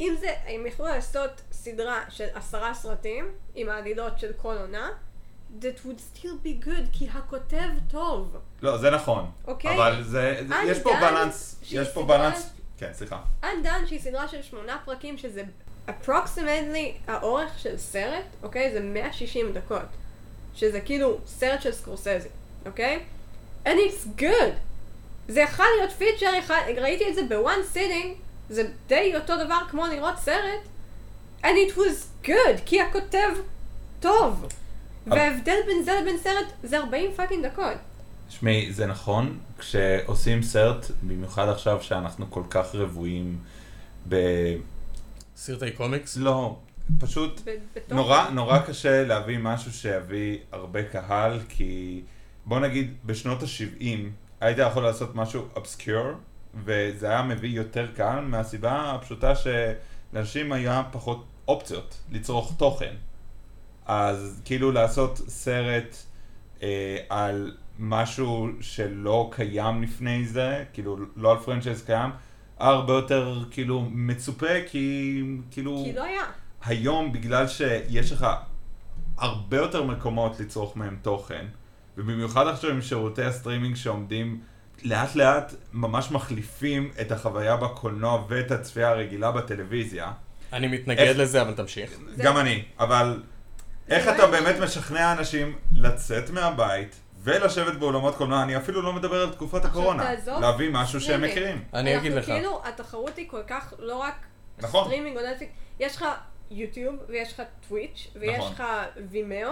[0.00, 4.88] אם זה, הם יכלו לעשות סדרה של עשרה סרטים עם העלילות של כל עונה,
[5.60, 8.36] that would still be good, כי הכותב טוב.
[8.62, 9.30] לא, זה נכון.
[9.46, 9.76] אוקיי.
[9.76, 13.22] אבל זה, זה- יש פה בלנס, יש פה סדרה- בלנס, כן, סליחה.
[13.42, 15.42] Undone שהיא סדרה של שמונה פרקים, שזה
[15.88, 18.72] approximately האורך של סרט, אוקיי?
[18.72, 19.82] זה 160 דקות.
[20.54, 22.28] שזה כאילו סרט של סקורסזי,
[22.66, 23.00] אוקיי?
[23.66, 24.52] And it's good.
[25.28, 28.06] זה יכול להיות פיצ'ר, יכול- ראיתי את זה ב-one sitting,
[28.50, 30.60] זה די אותו דבר כמו לראות סרט,
[31.42, 33.28] and it was good, כי הכותב
[34.00, 34.46] טוב.
[35.06, 37.76] וההבדל בין זה לבין סרט זה 40 fucking דקות.
[38.28, 43.38] תשמעי, זה נכון, כשעושים סרט, במיוחד עכשיו שאנחנו כל כך רוויים
[44.08, 44.16] ב...
[45.42, 46.16] סרטי קומיקס?
[46.16, 46.56] לא,
[46.98, 47.40] פשוט
[47.90, 52.02] נורא, נורא קשה להביא משהו שיביא הרבה קהל, כי
[52.46, 53.84] בוא נגיד בשנות ה-70
[54.40, 56.06] היית יכול לעשות משהו obscure,
[56.64, 62.94] וזה היה מביא יותר קהל מהסיבה הפשוטה שלאנשים היה פחות אופציות לצרוך תוכן.
[63.86, 65.96] אז כאילו לעשות סרט
[66.62, 72.10] אה, על משהו שלא קיים לפני זה, כאילו לא על פרנצ'ייז קיים,
[72.62, 75.82] הרבה יותר כאילו מצופה, כי כאילו...
[75.84, 76.22] כי לא היה.
[76.64, 78.26] היום, בגלל שיש לך
[79.18, 81.46] הרבה יותר מקומות לצרוך מהם תוכן,
[81.96, 84.40] ובמיוחד עכשיו עם שירותי הסטרימינג שעומדים
[84.82, 90.12] לאט לאט ממש מחליפים את החוויה בקולנוע ואת הצפייה הרגילה בטלוויזיה.
[90.52, 91.90] אני מתנגד איך- לזה, אבל תמשיך.
[92.16, 93.22] זה- גם אני, אבל
[93.88, 94.26] איך לא אתה.
[94.26, 100.04] באמת משכנע אנשים לצאת מהבית ולשבת באולמות קולנוע, אני אפילו לא מדבר על תקופת הקורונה,
[100.04, 101.22] תעזוב להביא משהו שהם.
[101.22, 101.64] מכירים.
[101.74, 102.24] אני אגיד לך.
[102.24, 104.14] כאילו, התחרות היא כל כך לא רק
[104.58, 104.84] נכון.
[104.84, 106.04] סטרימינג או נטפליקס, יש לך
[106.50, 108.52] יוטיוב, ויש לך Twitch, ויש נכון.
[108.52, 108.62] לך
[109.10, 109.50] Vimeo, ו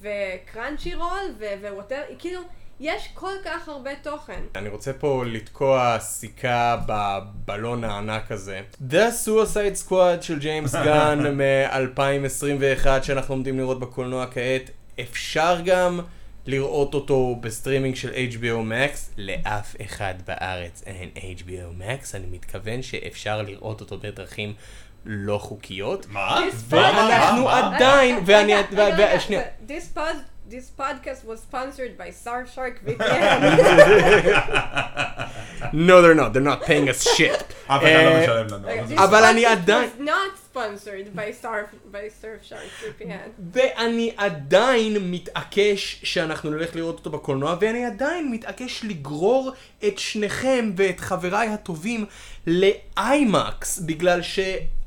[0.00, 2.40] Crunchyroll, ו whatever, כאילו,
[2.80, 4.42] יש כל כך הרבה תוכן.
[4.54, 8.60] אני רוצה פה לתקוע סיכה בבלון הענק הזה.
[8.90, 16.00] The Suicide Squad של ג'יימס גן מ-2021 שאנחנו עומדים לראות בקולנוע כעת, אפשר גם
[16.46, 18.96] לראות אותו בסטרימינג של HBO Max.
[19.18, 24.54] לאף אחד בארץ אין HBO Max, אני מתכוון שאפשר לראות אותו בדרכים
[25.06, 26.06] לא חוקיות.
[26.10, 26.40] מה?
[26.68, 27.48] ואנחנו?
[27.50, 28.52] עדיין, ואני...
[29.20, 29.42] שנייה.
[29.68, 33.40] This pod- This podcast was sponsored by Star Shark VPN.
[35.72, 37.42] No, they're not, they're not paying us shit.
[37.70, 38.42] לא אה,
[39.04, 39.30] אבל this.
[39.30, 43.42] אני podcast עדיין- was not sponsored by Star by Star Shark VPN.
[43.52, 49.52] ואני עדיין מתעקש שאנחנו נלך לראות אותו בקולנוע, ואני עדיין מתעקש לגרור
[49.86, 52.06] את שניכם ואת חבריי הטובים
[52.46, 54.38] לאיימקס, בגלל ש...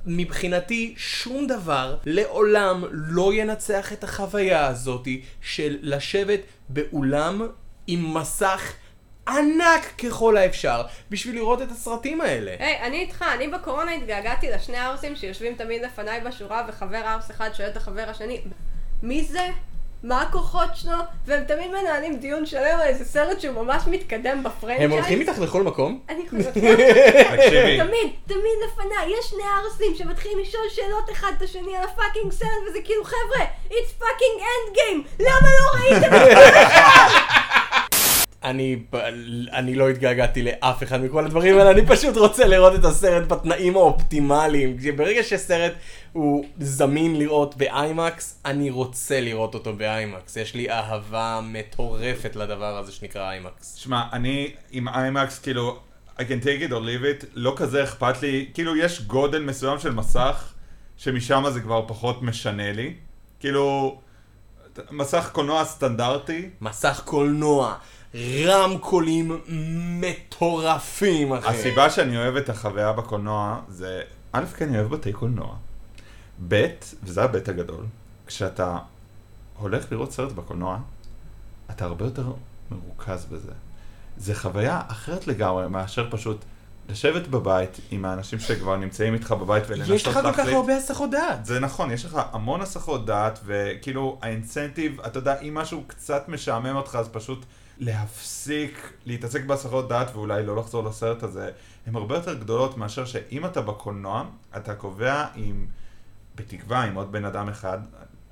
[0.10, 7.48] מבחינתי שום דבר לעולם לא ינצח את החוויה הזאתי של לשבת באולם
[7.88, 8.74] עם מסך
[9.28, 12.56] ענק ככל האפשר בשביל לראות את הסרטים האלה.
[12.60, 17.50] היי, אני איתך, אני בקורונה התגעגעתי לשני הערסים שיושבים תמיד לפניי בשורה וחבר ערס אחד
[17.54, 18.42] שואל את החבר השני,
[19.04, 19.48] מי זה?
[20.04, 20.98] מה הכוחות שלו?
[21.26, 24.82] והם תמיד מנהלים דיון שלם על איזה סרט שהוא ממש מתקדם בפרנצ'ייז.
[24.82, 26.00] הם הולכים איתך לכל מקום?
[26.10, 31.78] אני חושבת, תקשיבי, תמיד, תמיד לפניי, יש שני ערסים שמתחילים לשאול שאלות אחד את השני
[31.78, 36.60] על הפאקינג סרט, וזה כאילו, חבר'ה, it's fucking end game, למה לא ראיתם את זה?
[38.50, 38.80] אני,
[39.54, 43.76] אני לא התגעגעתי לאף אחד מכל הדברים האלה, אני פשוט רוצה לראות את הסרט בתנאים
[43.76, 44.78] האופטימליים.
[44.96, 45.74] ברגע שסרט
[46.14, 50.38] הוא זמין לראות באיימקס, אני רוצה לראות אותו באיימקס.
[50.38, 53.76] יש לי אהבה מטורפת לדבר הזה שנקרא איימקס.
[53.76, 55.80] שמע, אני עם איימקס, כאילו,
[56.18, 59.80] I can take it or leave it, לא כזה אכפת לי, כאילו, יש גודל מסוים
[59.80, 60.54] של מסך,
[60.98, 62.94] שמשם זה כבר פחות משנה לי.
[63.40, 63.98] כאילו,
[64.92, 67.76] מסך קולנוע סטנדרטי, מסך קולנוע,
[68.16, 69.42] רמקולים
[70.02, 71.48] מטורפים, אחי.
[71.50, 75.56] הסיבה שאני אוהב את החוויה בקולנוע זה, א', כי אני אוהב בתי קולנוע.
[76.48, 76.68] ב',
[77.04, 77.86] וזה הב' הגדול,
[78.28, 78.78] כשאתה
[79.58, 80.78] הולך לראות סרט בקולנוע,
[81.72, 82.32] אתה הרבה יותר
[82.72, 83.52] מרוכז בזה.
[84.18, 86.46] זה חוויה אחרת לגמרי מאשר פשוט
[86.90, 91.12] לשבת בבית עם האנשים שכבר נמצאים איתך בבית ולנסות יש לך כל כך הרבה הסחות
[91.12, 91.46] דעת.
[91.46, 96.76] זה נכון, יש לך המון הסחות דעת, וכאילו האינסנטיב, אתה יודע, אם משהו קצת משעמם
[96.76, 97.46] אותך, אז פשוט
[97.80, 101.52] להפסיק להתעסק בהסחות דעת ואולי לא לחזור לסרט הזה,
[101.88, 104.26] הן הרבה יותר גדולות מאשר שאם אתה בקולנוע,
[104.58, 105.68] אתה קובע עם,
[106.36, 107.80] בתקווה, עם עוד בן אדם אחד,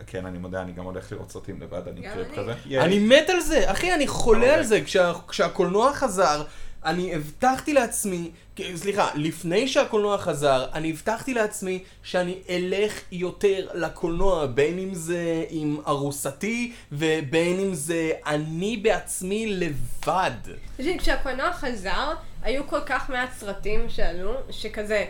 [0.07, 2.27] כן, אני מודה, אני גם הולך לראות סרטים לבד, אני קריפ.
[2.35, 2.53] כזה.
[2.83, 4.55] אני מת על זה, אחי, אני חולה אוקיי.
[4.55, 4.81] על זה.
[4.81, 6.43] כשה, כשהקולנוע חזר,
[6.85, 8.31] אני הבטחתי לעצמי,
[8.75, 15.77] סליחה, לפני שהקולנוע חזר, אני הבטחתי לעצמי שאני אלך יותר לקולנוע, בין אם זה עם
[15.87, 20.31] ארוסתי, ובין אם זה אני בעצמי לבד.
[20.77, 25.05] תקשיב, כשהקולנוע חזר, היו כל כך מעט סרטים שעלו, שכזה,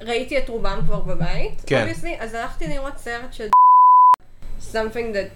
[0.00, 1.88] ראיתי את רובם כבר בבית, כן.
[1.88, 3.48] obviously, אז הלכתי לראות סרט של
[4.72, 5.30] something that...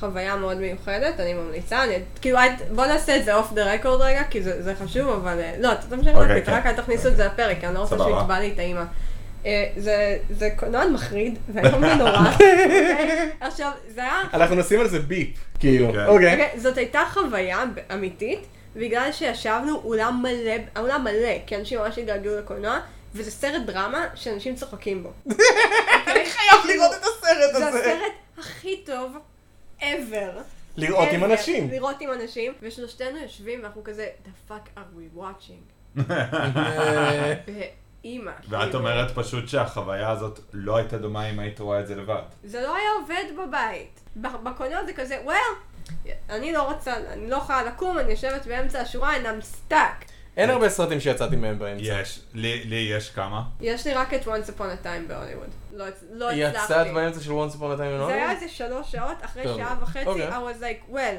[0.00, 4.00] חוויה מאוד מיוחדת, אני ממליצה, אני, כאילו, את- בוא נעשה את זה אוף דה רקורד
[4.00, 6.52] רגע, כי זה, זה חשוב, אבל אה, לא, אתה תמשיך אוקיי, להקליט, כן.
[6.52, 7.96] רק אל תכניסו את זה לפרק, כי אני לא רוצה.
[7.98, 8.82] שיתבע לי את האימא.
[9.46, 13.30] אה, זה, זה קולנוע מחריד, ואיום ונורא, אוקיי?
[13.40, 15.92] עכשיו, זה היה אנחנו נשים על זה ביפ, כאילו.
[15.92, 16.06] כן.
[16.06, 16.32] אוקיי.
[16.32, 18.40] אוקיי, זאת הייתה חוויה אמיתית,
[18.76, 22.78] בגלל שישבנו אולם מלא, האולם מלא, כי אנשים ממש התגעגעו לקולנוע,
[23.14, 25.12] וזה סרט דרמה שאנשים צוחקים בו.
[26.10, 27.80] אני חייב לראות את הסרט זה הזה.
[27.80, 29.16] הסרט הכי טוב
[30.12, 30.40] ever.
[30.76, 31.24] לראות עם.
[31.24, 31.70] אנשים.
[31.70, 35.74] לראות עם אנשים, ושלושתנו יושבים ואנחנו כזה, the fuck are we watching?
[38.04, 38.32] באימא.
[38.48, 38.78] ואת כאילו.
[38.78, 42.22] אומרת פשוט שהחוויה הזאת לא הייתה דומה אם היית רואה את זה לבד.
[42.44, 44.00] זה לא היה עובד בבית.
[44.16, 45.74] בקולנוע זה כזה, well,
[46.30, 50.04] אני לא רוצה, אני לא יכולה לקום, אני יושבת באמצע השורה, and I'm stuck.
[50.36, 51.82] אין הרבה סרטים שיצאתי מהם באמצע.
[51.84, 53.42] יש, לי לי יש כמה.
[53.60, 55.48] יש לי רק את once upon a time בהוליווד.
[55.74, 56.72] לא, לא הצלחתי.
[56.72, 58.34] יצאת באמצע של once upon a time in זה היה Hollywood?
[58.34, 60.28] איזה שלוש שעות, אחרי טוב, שעה וחצי, אוקיי.
[60.28, 61.16] I was like, well,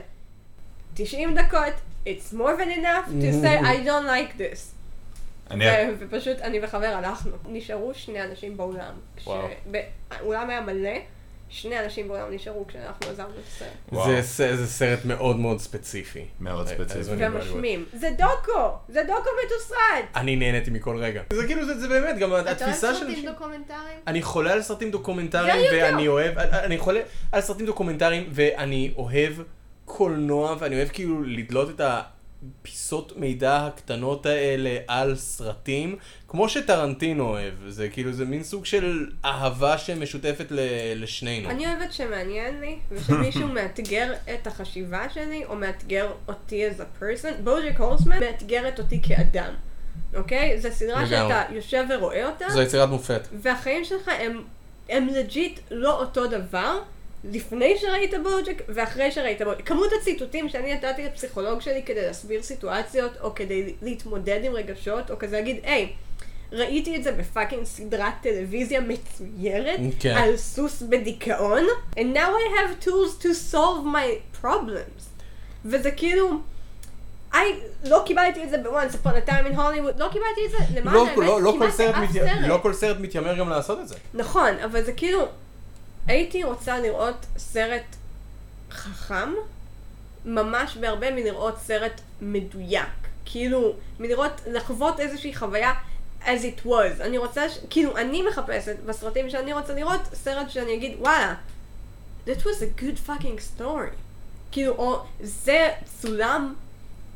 [0.93, 1.73] 90 דקות,
[2.05, 4.75] it's more than enough to say I don't like this.
[5.51, 5.65] אני...
[5.99, 7.31] ופשוט אני וחבר הלכנו.
[7.49, 8.93] נשארו שני אנשים באולם.
[9.23, 9.47] וואו.
[10.11, 10.89] האולם היה מלא,
[11.49, 14.55] שני אנשים באולם נשארו כשאנחנו עזבנו את הסרט.
[14.55, 16.25] זה סרט מאוד מאוד ספציפי.
[16.39, 17.11] מאוד ספציפי.
[17.17, 17.85] ומשמים.
[17.93, 18.77] זה דוקו!
[18.89, 20.05] זה דוקו מתוסרט!
[20.15, 21.21] אני נהניתי מכל רגע.
[21.33, 23.31] זה כאילו, זה זה באמת, גם אתה אוהב התפיסה של סרטים אנשים...
[23.31, 23.99] דוקומנטריים?
[24.07, 25.65] אני חולה על סרטים דוקומנטריים.
[25.71, 26.99] ואני אוהב, אני חולה
[27.31, 29.33] על סרטים דוקומנטריים, ואני אוהב
[29.85, 31.81] קולנוע, ואני אוהב כאילו לדלות את
[32.61, 35.95] הפיסות מידע הקטנות האלה על סרטים,
[36.27, 37.53] כמו שטרנטינו אוהב.
[37.67, 40.59] זה כאילו, זה מין סוג של אהבה שמשותפת ל-
[41.03, 41.49] לשנינו.
[41.49, 47.41] אני אוהבת שמעניין לי, ושמישהו מאתגר את החשיבה שלי, או מאתגר אותי as a person.
[47.43, 49.53] בוג'ק הורסמן מאתגרת אותי כאדם,
[50.15, 50.61] אוקיי?
[50.61, 51.09] זו סדרה לגמרי.
[51.09, 53.27] שאתה יושב ורואה אותה, זו יצירת מופת.
[53.41, 54.43] והחיים שלך הם,
[54.89, 56.79] הם legit לא אותו דבר.
[57.31, 59.65] לפני שראית בוג'ק ואחרי שראית בוג'ק.
[59.65, 65.19] כמות הציטוטים שאני נתתי לפסיכולוג שלי כדי להסביר סיטואציות, או כדי להתמודד עם רגשות, או
[65.19, 65.93] כזה להגיד, היי,
[66.51, 70.15] ראיתי את זה בפאקינג סדרת טלוויזיה מצוירת, כן.
[70.17, 71.63] על סוס בדיכאון,
[71.95, 75.03] and now I have tools to solve my problems.
[75.65, 76.31] וזה כאילו,
[77.33, 77.37] I,
[77.83, 80.93] לא קיבלתי את זה ב-once upon a time in Hollywood, לא קיבלתי את זה, למען
[80.93, 82.11] לא, האמת, לא, לא, כמעט סרט באף מת...
[82.11, 82.29] סרט.
[82.47, 83.95] לא כל סרט מתיימר גם לעשות את זה.
[84.13, 85.27] נכון, אבל זה כאילו,
[86.07, 87.95] הייתי רוצה לראות סרט
[88.71, 89.33] חכם,
[90.25, 92.89] ממש בהרבה מלראות סרט מדויק.
[93.25, 95.73] כאילו, מלראות, לחוות איזושהי חוויה.
[96.25, 97.01] as it was.
[97.01, 97.57] אני רוצה, ש...
[97.69, 101.35] כאילו, אני מחפשת בסרטים שאני רוצה לראות, סרט שאני אגיד, וואלה,
[102.27, 103.95] that was a good fucking story.
[104.51, 105.69] כאילו, או, זה
[106.01, 106.53] צולם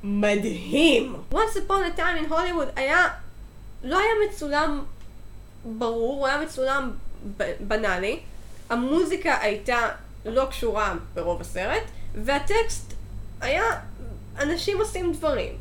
[0.03, 1.15] מדהים.
[1.33, 3.07] once upon a time in Hollywood היה,
[3.83, 4.83] לא היה מצולם
[5.65, 6.91] ברור, הוא היה מצולם
[7.59, 8.19] בנאלי,
[8.69, 9.89] המוזיקה הייתה
[10.25, 11.83] לא קשורה ברוב הסרט,
[12.23, 12.93] והטקסט
[13.41, 13.63] היה
[14.39, 15.53] אנשים עושים דברים.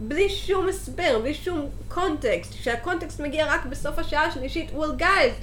[0.00, 5.34] בלי שום הסבר, בלי שום קונטקסט, כשהקונטקסט מגיע רק בסוף השעה השלישית, well guys,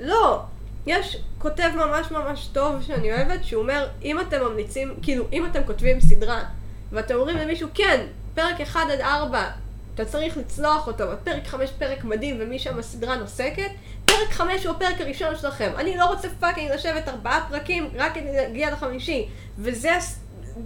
[0.00, 0.42] לא.
[0.86, 5.60] יש כותב ממש ממש טוב שאני אוהבת, שהוא אומר, אם אתם ממליצים, כאילו, אם אתם
[5.66, 6.44] כותבים סדרה,
[6.92, 9.50] ואתם אומרים למישהו, כן, פרק 1 עד 4,
[9.94, 13.70] אתה צריך לצלוח אותו, ופרק 5 פרק מדהים, ומשם הסדרה נוסקת,
[14.12, 15.72] פרק 5 הוא הפרק הראשון שלכם.
[15.76, 19.28] אני לא רוצה fucking לשבת ארבעה פרקים רק כדי להגיע לחמישי.
[19.58, 19.98] וזה,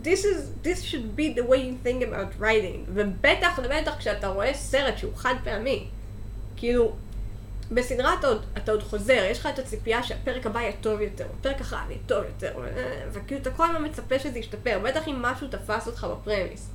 [0.04, 2.90] this is, this should be the way you think about writing.
[2.94, 5.86] ובטח ובטח כשאתה רואה סרט שהוא חד פעמי.
[6.56, 6.92] כאילו,
[7.70, 11.26] בסדרה אתה עוד, אתה עוד חוזר, יש לך את הציפייה שהפרק הבא יהיה טוב יותר,
[11.40, 15.22] הפרק אחר יהיה טוב יותר, ו- וכאילו אתה כל הזמן מצפה שזה ישתפר, בטח אם
[15.22, 16.70] משהו תפס אותך בפרמיס.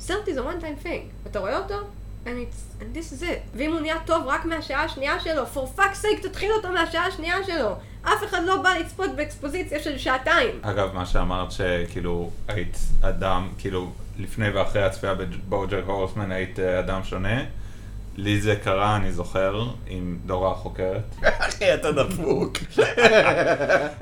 [0.00, 1.74] סרט is a one time thing, אתה רואה אותו?
[2.26, 3.56] And, it's, and this is it.
[3.56, 7.36] ואם הוא נהיה טוב רק מהשעה השנייה שלו, for fuck's sake תתחיל אותו מהשעה השנייה
[7.46, 7.74] שלו.
[8.02, 10.58] אף אחד לא בא לצפות באקספוזיציה של שעתיים.
[10.62, 17.04] אגב, מה שאמרת שכאילו היית אדם, כאילו לפני ואחרי הצפייה בבוג'ק הורסמן היית אה, אדם
[17.04, 17.42] שונה.
[18.16, 21.02] לי זה קרה, אני זוכר, עם דורה החוקרת.
[21.24, 22.58] אחי, אתה דפוק.
[22.78, 22.84] אני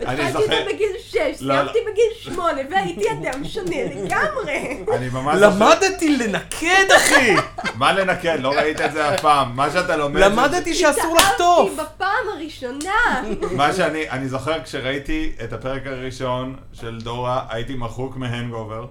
[0.00, 1.09] התחלתי זוכר- אותו בגיל 6,
[1.40, 4.84] סיימתי בגיל 8, והייתי אדם שונה לגמרי.
[4.96, 5.36] אני ממש.
[5.40, 7.34] למדתי לנקד, אחי!
[7.74, 8.38] מה לנקד?
[8.40, 9.56] לא ראית את זה אף פעם.
[9.56, 10.20] מה שאתה לומד...
[10.20, 11.72] למדתי שאסור לחטוף!
[11.72, 13.22] התאהבתי בפעם הראשונה.
[13.56, 18.86] מה שאני, אני זוכר כשראיתי את הפרק הראשון של דורה, הייתי מחוק מהנגובר.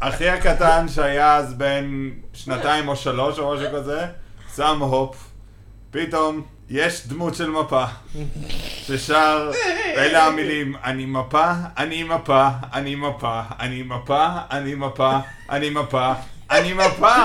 [0.00, 4.06] אחי הקטן שהיה אז בן שנתיים או שלוש או משהו כזה,
[4.56, 5.16] שם הופ,
[5.90, 6.42] פתאום
[6.74, 7.84] יש דמות של מפה,
[8.62, 9.50] ששר,
[9.96, 15.18] אלה המילים, אני מפה, אני מפה, אני מפה, אני מפה, אני מפה,
[15.50, 16.12] אני מפה,
[16.50, 17.16] אני מפה.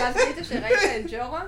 [0.00, 1.42] ואז ראית שראית את ג'ורה?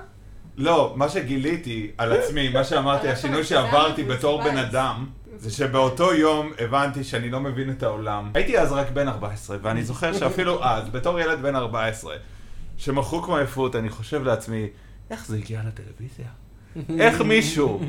[0.57, 4.03] לא, מה שגיליתי על עצמי, מה שאמרתי, השינוי שעברתי.
[4.03, 5.05] בתור בן אדם,
[5.37, 8.31] זה שבאותו יום הבנתי שאני לא מבין את העולם.
[8.33, 12.15] הייתי אז רק בן 14, ואני זוכר שאפילו אז, בתור ילד בן 14,
[12.77, 14.67] שמחוק מעייפות, אני חושב לעצמי,
[15.09, 16.40] איך זה הגיע לטלוויזיה?
[16.99, 17.79] איך מישהו?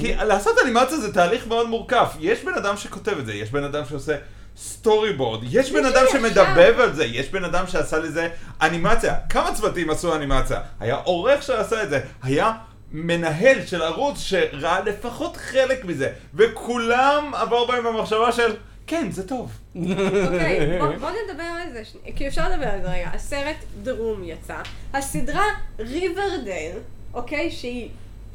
[0.00, 2.06] כי לעשות אנימציה זה תהליך מאוד מורכב.
[2.20, 4.16] יש בן אדם שכותב את זה, יש בן אדם שעושה
[4.56, 8.28] סטורי בורד, יש בן אדם שמדבב על זה, יש בן אדם שעשה לזה
[8.62, 9.14] אנימציה.
[9.28, 10.60] כמה צוותים עשו אנימציה?
[10.80, 12.52] היה עורך שעשה את זה, היה
[12.92, 18.54] מנהל של ערוץ שראה לפחות חלק מזה, וכולם עבר בהם במחשבה של,
[18.86, 19.50] כן, זה טוב.
[19.76, 23.10] אוקיי, בוא נדבר על זה, שני- כי אפשר לדבר על זה רגע.
[23.14, 24.56] הסרט Room יצא.
[24.94, 25.44] הסדרה
[25.78, 26.76] ריברדייל,
[27.14, 27.88] אוקיי, שהיא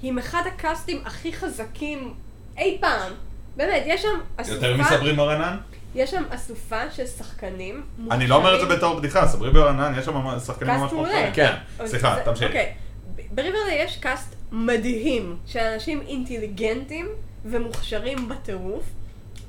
[0.03, 2.13] היא מאחד הקאסטים הכי חזקים
[2.57, 3.11] אי פעם.
[3.57, 4.55] באמת, יש שם אסופה...
[4.67, 5.57] יותר מסברינה?
[5.95, 8.77] יש שם אסופה של שחקנים אני לא אומר את זה מוכשרים.
[8.79, 10.91] בתור בדיחה, סברינה, יש שם שחקנים ממש.
[10.93, 11.33] מוכשרים.
[11.33, 11.53] כן.
[11.85, 12.47] סליחה, זה- תמשיך.
[12.47, 12.73] אוקיי.
[13.15, 17.07] ב- בריברדייל יש cast מדהים של אנשים אינטליגנטים
[17.45, 18.83] ומוכשרים בטירוף,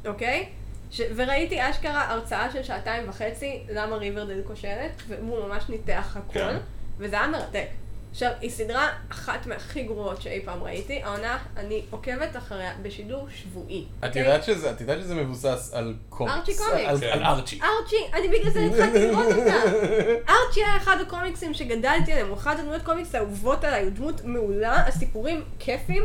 [0.07, 0.49] אוקיי?
[0.91, 1.01] ש...
[1.17, 6.57] וראיתי אשכרה הרצאה של שעתיים וחצי למה ריברדייל כושלת, והוא ממש ניתח הכל, כן.
[6.99, 7.67] וזה היה מרתק.
[8.15, 13.85] עכשיו, היא סדרה אחת מהכי גרועות שאי פעם ראיתי, העונה, אני עוקבת אחריה בשידור שבועי.
[14.01, 14.23] את אוקיי?
[14.23, 16.37] יודעת שזה, את יודעת שזה מבוסס על קומיקס.
[16.37, 17.03] ארצ'י קומיקס.
[17.13, 17.61] על- ארצ'י.
[17.63, 19.55] ארצ'י, אני בגלל זה התחלתי לראות אותה.
[20.29, 24.87] ארצ'י היה אחד הקומיקסים שגדלתי עליהם, הוא אחד הדמויות קומיקס האהובות עליי, הוא דמות מעולה,
[24.87, 26.03] הסיפורים כיפים,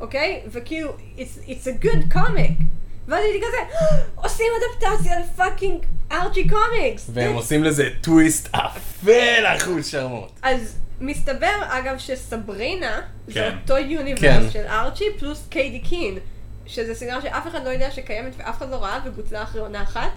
[0.00, 0.42] אוקיי?
[0.52, 2.62] וכאילו, it's, it's a good comic.
[3.08, 3.76] ואז הייתי כזה,
[4.14, 7.10] עושים אדפטציה ל fucking ארצ'י קומיקס.
[7.14, 10.30] והם עושים לזה טוויסט אפל אחושרמוטה.
[10.42, 13.56] אז מסתבר, אגב, שסברינה, זה כן.
[13.62, 14.50] אותו universe כן.
[14.50, 16.18] של ארצ'י פלוס קיידי קין,
[16.66, 20.10] שזה סדרה שאף אחד לא יודע שקיימת ואף אחד לא ראה ובוטלה אחרי עונה אחת,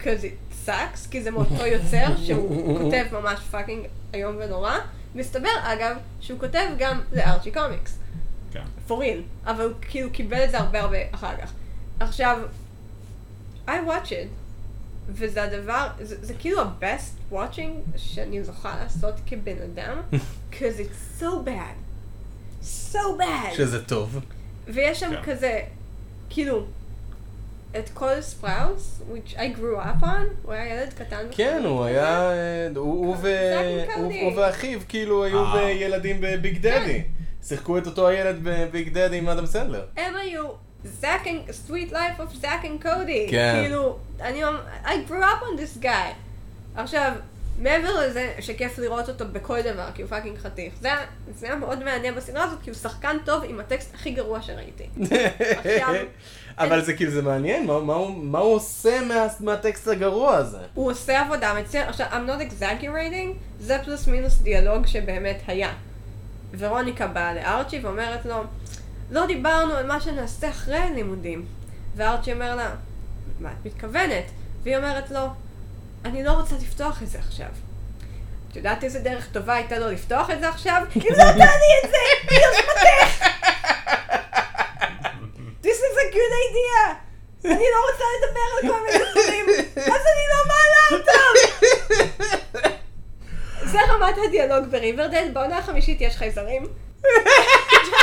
[0.00, 4.74] it sucks, כי זה מאותו יוצר שהוא כותב ממש fucking איום ונורא.
[5.14, 7.98] מסתבר, אגב, שהוא כותב גם לארצ'י קומיקס,
[8.52, 8.62] כן.
[8.88, 11.52] real, אבל הוא כאילו קיבל את זה הרבה הרבה אחר כך.
[12.02, 12.38] עכשיו,
[13.66, 14.28] I watch it,
[15.08, 20.00] וזה הדבר, זה, זה כאילו ה-best watching שאני זוכה לעשות כבן אדם,
[20.50, 21.76] because it's so bad.
[22.62, 23.54] so bad.
[23.56, 24.20] שזה טוב.
[24.66, 25.22] ויש שם כן.
[25.22, 25.60] כזה,
[26.30, 26.66] כאילו,
[27.78, 31.26] את כל ספראוס, which I grew up on, הוא היה ילד קטן.
[31.30, 31.84] כן, הוא.
[31.84, 32.30] היה,
[32.76, 35.70] הוא ואחיו כאילו היו אה.
[35.70, 37.02] ילדים בביג דדי.
[37.42, 39.84] שיחקו את אותו הילד בביג דדי עם אדם סנדלר.
[39.96, 40.48] הם היו
[40.84, 43.26] Zack and sweet life of Zack and Cody.
[43.30, 43.54] כן.
[43.62, 46.12] כאילו, אני אומר, I grew up on this guy.
[46.76, 47.12] עכשיו,
[47.58, 50.72] מעבר לזה שכיף לראות אותו בכל דבר, כי הוא fucking חתיך.
[50.80, 51.04] זה, היה-
[51.38, 54.84] זה היה מאוד מעניין בסדרה הזאת, כי הוא שחקן טוב עם הטקסט הכי גרוע שראיתי.
[55.40, 55.94] עכשיו,
[56.58, 60.58] אבל זה כאילו, זה מעניין, מה- מה הוא- מה הוא עושה מה- מהטקסט הגרוע הזה?
[60.74, 61.88] הוא עושה עבודה מצוינת.
[61.88, 63.28] עכשיו, I'm not exaggerating,
[63.60, 65.72] זה פלוס מינוס דיאלוג שבאמת היה.
[66.58, 68.34] ורוניקה באה לארצ'י ואומרת לו,
[69.12, 71.46] לא דיברנו על מה שנעשה אחרי הלימודים.
[71.96, 72.70] וארצ'י אומר לה,
[73.40, 74.24] מה את מתכוונת?
[74.62, 75.26] והיא אומרת לו,
[76.04, 77.46] אני לא רוצה לפתוח את זה עכשיו.
[78.50, 80.82] את יודעת איזה דרך טובה הייתה לו לפתוח את זה עכשיו?
[80.96, 81.96] אם לא תעני את זה,
[82.28, 83.26] ביוזמתך!
[85.62, 86.94] This is a good idea!
[87.44, 89.46] אני לא רוצה לדבר על כל מיני דברים,
[89.76, 91.32] אז אני לא מעלה אותם!
[93.64, 96.66] זה רמת הדיאלוג בריברדל, בעונה החמישית יש חייזרים.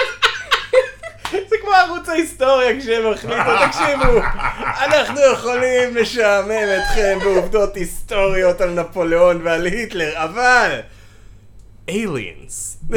[1.32, 4.20] זה כמו ערוץ ההיסטוריה כשהם החליטו, תקשיבו,
[4.86, 10.80] אנחנו יכולים לשעמם אתכם בעובדות היסטוריות על נפוליאון ועל היטלר, אבל...
[11.90, 12.78] aliens.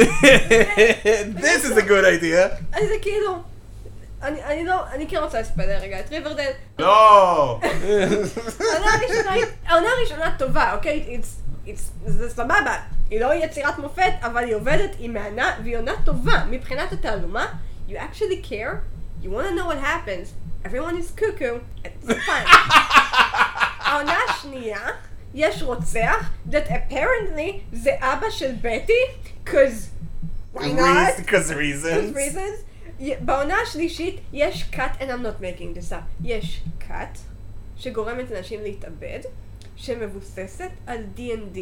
[1.45, 2.43] This is a good idea.
[2.73, 3.37] אז זה כאילו,
[4.21, 6.49] אני אני לא, אני כן רוצה לספלר רגע את ריברדל.
[6.79, 7.59] לא!
[9.65, 11.17] העונה הראשונה טובה, אוקיי?
[11.19, 12.75] It's- it's- זה סבבה.
[13.09, 16.43] היא לא יצירת מופת, אבל היא עובדת, היא מהנה, והיא עונה טובה.
[16.49, 17.45] מבחינת התעלומה,
[17.93, 18.73] you actually care,
[19.21, 20.33] you want to know what happens,
[20.65, 22.47] everyone is cuckoo, it's fine.
[23.79, 24.79] העונה השנייה,
[25.33, 29.03] יש רוצח, that apparently זה אבא של בטי,
[29.45, 29.89] cause
[30.55, 31.17] why not?
[31.17, 32.15] Because Good reasons.
[32.15, 32.63] reasons.
[32.99, 37.17] י- בעונה השלישית יש cut, and I'm not making this up, יש cut
[37.77, 39.19] שגורמת לאנשים להתאבד,
[39.75, 41.59] שמבוססת על D&D.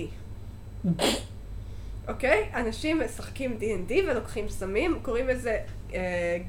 [2.08, 2.50] אוקיי?
[2.56, 5.58] אנשים משחקים D&D ולוקחים סמים, קוראים לזה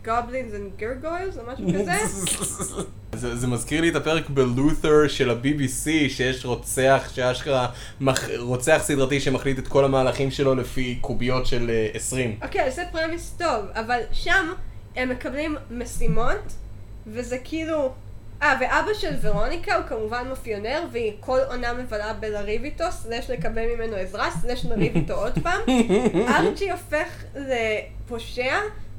[0.04, 1.92] Goblins and Gargoyles או משהו כזה.
[3.14, 7.68] זה, זה מזכיר לי את הפרק בלותר של ה-BBC, שיש רוצח שאשכרה,
[8.00, 8.28] מח...
[8.38, 12.38] רוצח סדרתי שמחליט את כל המהלכים שלו לפי קוביות של אה, 20.
[12.42, 14.52] אוקיי, אז זה פרמיס טוב, אבל שם
[14.96, 16.52] הם מקבלים משימות,
[17.06, 17.92] וזה כאילו...
[18.42, 23.64] אה, ואבא של ורוניקה הוא כמובן מאפיונר, והיא כל עונה מבלה בלריב איתו, סלש לקבל
[23.76, 25.60] ממנו עזרה, סלש לריב איתו עוד פעם.
[26.36, 28.54] ארצ'י הופך לפושע,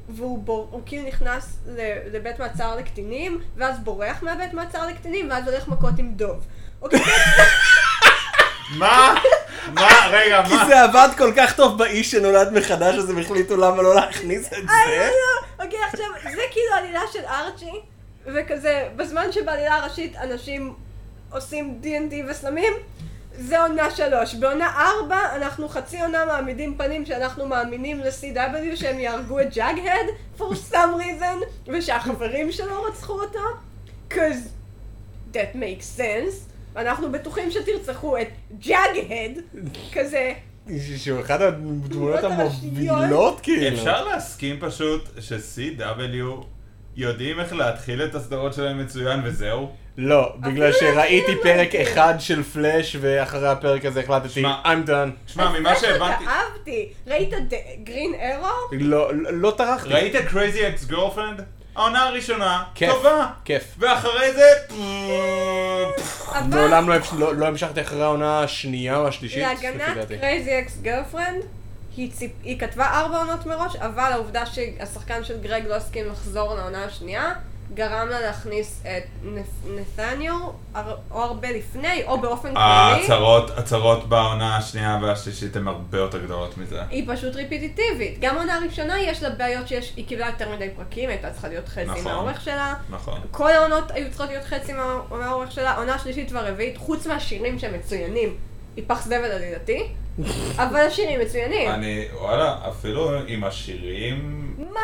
[0.08, 0.68] והוא בור...
[0.70, 1.58] הוא כאילו נכנס
[2.12, 6.44] לבית מעצר לקטינים, ואז בורח מהבית מעצר לקטינים, ואז הולך מכות עם דוב.
[6.82, 7.00] אוקיי,
[8.78, 9.14] מה?
[9.72, 9.88] מה?
[10.10, 10.66] רגע, כי מה?
[10.66, 14.52] זה עבד כל כך טוב באיש שנולד מחדש, אז הם החליטו למה לא להכניס את
[14.52, 15.10] אה, לא, זה.
[15.10, 15.64] לא.
[15.64, 17.80] אוקיי, עכשיו, זה כאילו עלילה של ארצ'י,
[18.26, 20.74] וכזה, בזמן שבעלילה הראשית אנשים
[21.30, 22.72] עושים D&D וסלמים,
[23.38, 24.34] זה עונה שלוש.
[24.34, 30.06] בעונה ארבע, אנחנו חצי עונה מעמידים פנים שאנחנו מאמינים ל-CW שהם יהרגו את ג'אג-הד,
[30.38, 33.38] for some reason, ושהחברים שלו רצחו אותו,
[34.10, 34.48] cause
[35.32, 36.50] that makes sense.
[36.76, 38.28] אנחנו בטוחים שתרצחו את
[38.58, 39.60] ג'אגהד,
[39.92, 40.32] כזה,
[40.96, 42.24] שהוא אחד הדמויות.
[42.24, 43.76] המובילות כאילו.
[43.76, 46.44] אפשר להסכים פשוט ש-CW
[46.96, 49.70] יודעים איך להתחיל את הסדרות שלהם מצוין וזהו?
[49.96, 55.32] לא, בגלל שראיתי פרק אחד של פלאש, ואחרי הפרק הזה החלטתי, I'm done.
[55.32, 56.24] שמע, ממה שהבנתי...
[56.26, 56.92] אהבתי.
[57.06, 57.30] ראית
[57.84, 58.48] גרין ארו?
[58.72, 59.88] לא, לא טרחתי.
[59.88, 61.42] ראית Crazy Ex Girlfriend?
[61.76, 62.64] העונה הראשונה.
[62.74, 63.26] טובה.
[63.44, 63.74] כיף.
[63.78, 64.48] ואחרי זה...
[66.32, 69.42] אבל מעולם לא, לא, לא המשכתי אחרי העונה השנייה או השלישית.
[69.52, 70.18] לפי לעניות דעתי.
[70.18, 71.42] Crazy Ex Girlfriend,
[71.96, 72.32] היא, ציפ...
[72.42, 77.32] היא כתבה ארבע עונות מראש, אבל העובדה שהשחקן של גרג לא הסכים לחזור לעונה השנייה,
[77.74, 79.02] גרם לה להכניס את
[79.74, 80.52] נתניאל,
[81.10, 82.58] או הרבה לפני, או באופן כללי.
[82.64, 86.82] הצרות, הצרות בעונה השנייה והשלישית הן הרבה יותר גדולות מזה.
[86.90, 88.18] היא פשוט ריפיטיטיבית.
[88.20, 91.68] גם העונה הראשונה יש לה בעיות שיש, היא קיבלה יותר מדי פרקים, הייתה צריכה להיות
[91.68, 92.04] חצי נכון.
[92.04, 92.74] מהאורך שלה.
[92.90, 93.20] נכון.
[93.30, 97.74] כל העונות היו צריכות להיות חצי מה- מהאורך שלה, העונה השלישית והרביעית, חוץ מהשירים שהם
[97.74, 98.36] מצוינים,
[98.76, 99.86] היא פח זבל עלילתי,
[100.64, 101.70] אבל השירים מצוינים.
[101.70, 104.40] אני, וואלה, אפילו עם השירים...
[104.72, 104.80] מה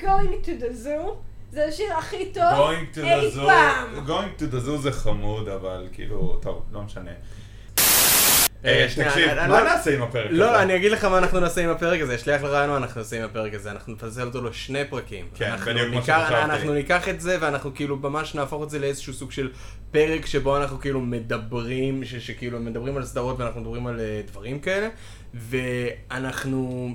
[0.00, 1.10] going to the zoo
[1.52, 4.06] זה השיר הכי טוב Going to אי the zoo, פעם.
[4.06, 7.10] going to the zoo זה חמוד, אבל כאילו, טוב, לא משנה.
[7.10, 10.38] אה, אה, שנייה, תקשיב, אני- מה אני- נעשה עם הפרק הזה?
[10.38, 12.76] לא, אני אגיד לך מה אנחנו נעשה עם הפרק הזה, יש לי אחלה רעיון מה
[12.76, 15.26] אנחנו נעשה עם הפרק הזה, אנחנו נפצל אותו לשני פרקים.
[15.34, 16.42] כן, אנחנו בדיוק מה ניקח- שחשבתי.
[16.42, 19.50] אנחנו ניקח את זה ואנחנו כאילו ממש נהפוך את זה לאיזשהו סוג של
[19.90, 24.58] פרק שבו אנחנו כאילו מדברים, ש- שכאילו מדברים על סדרות ואנחנו מדברים על אה, דברים
[24.60, 24.88] כאלה,
[25.34, 26.90] ואנחנו...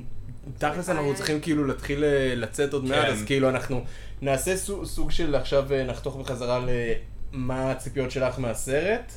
[0.58, 3.12] תכלס אנחנו צריכים כאילו להתחיל אה, לצאת עוד מעט, כן.
[3.12, 3.84] אז כאילו אנחנו
[4.22, 6.60] נעשה סוג- סוג של עכשיו אה, נחתוך בחזרה
[7.34, 9.12] למה הציפיות שלך מהסרט.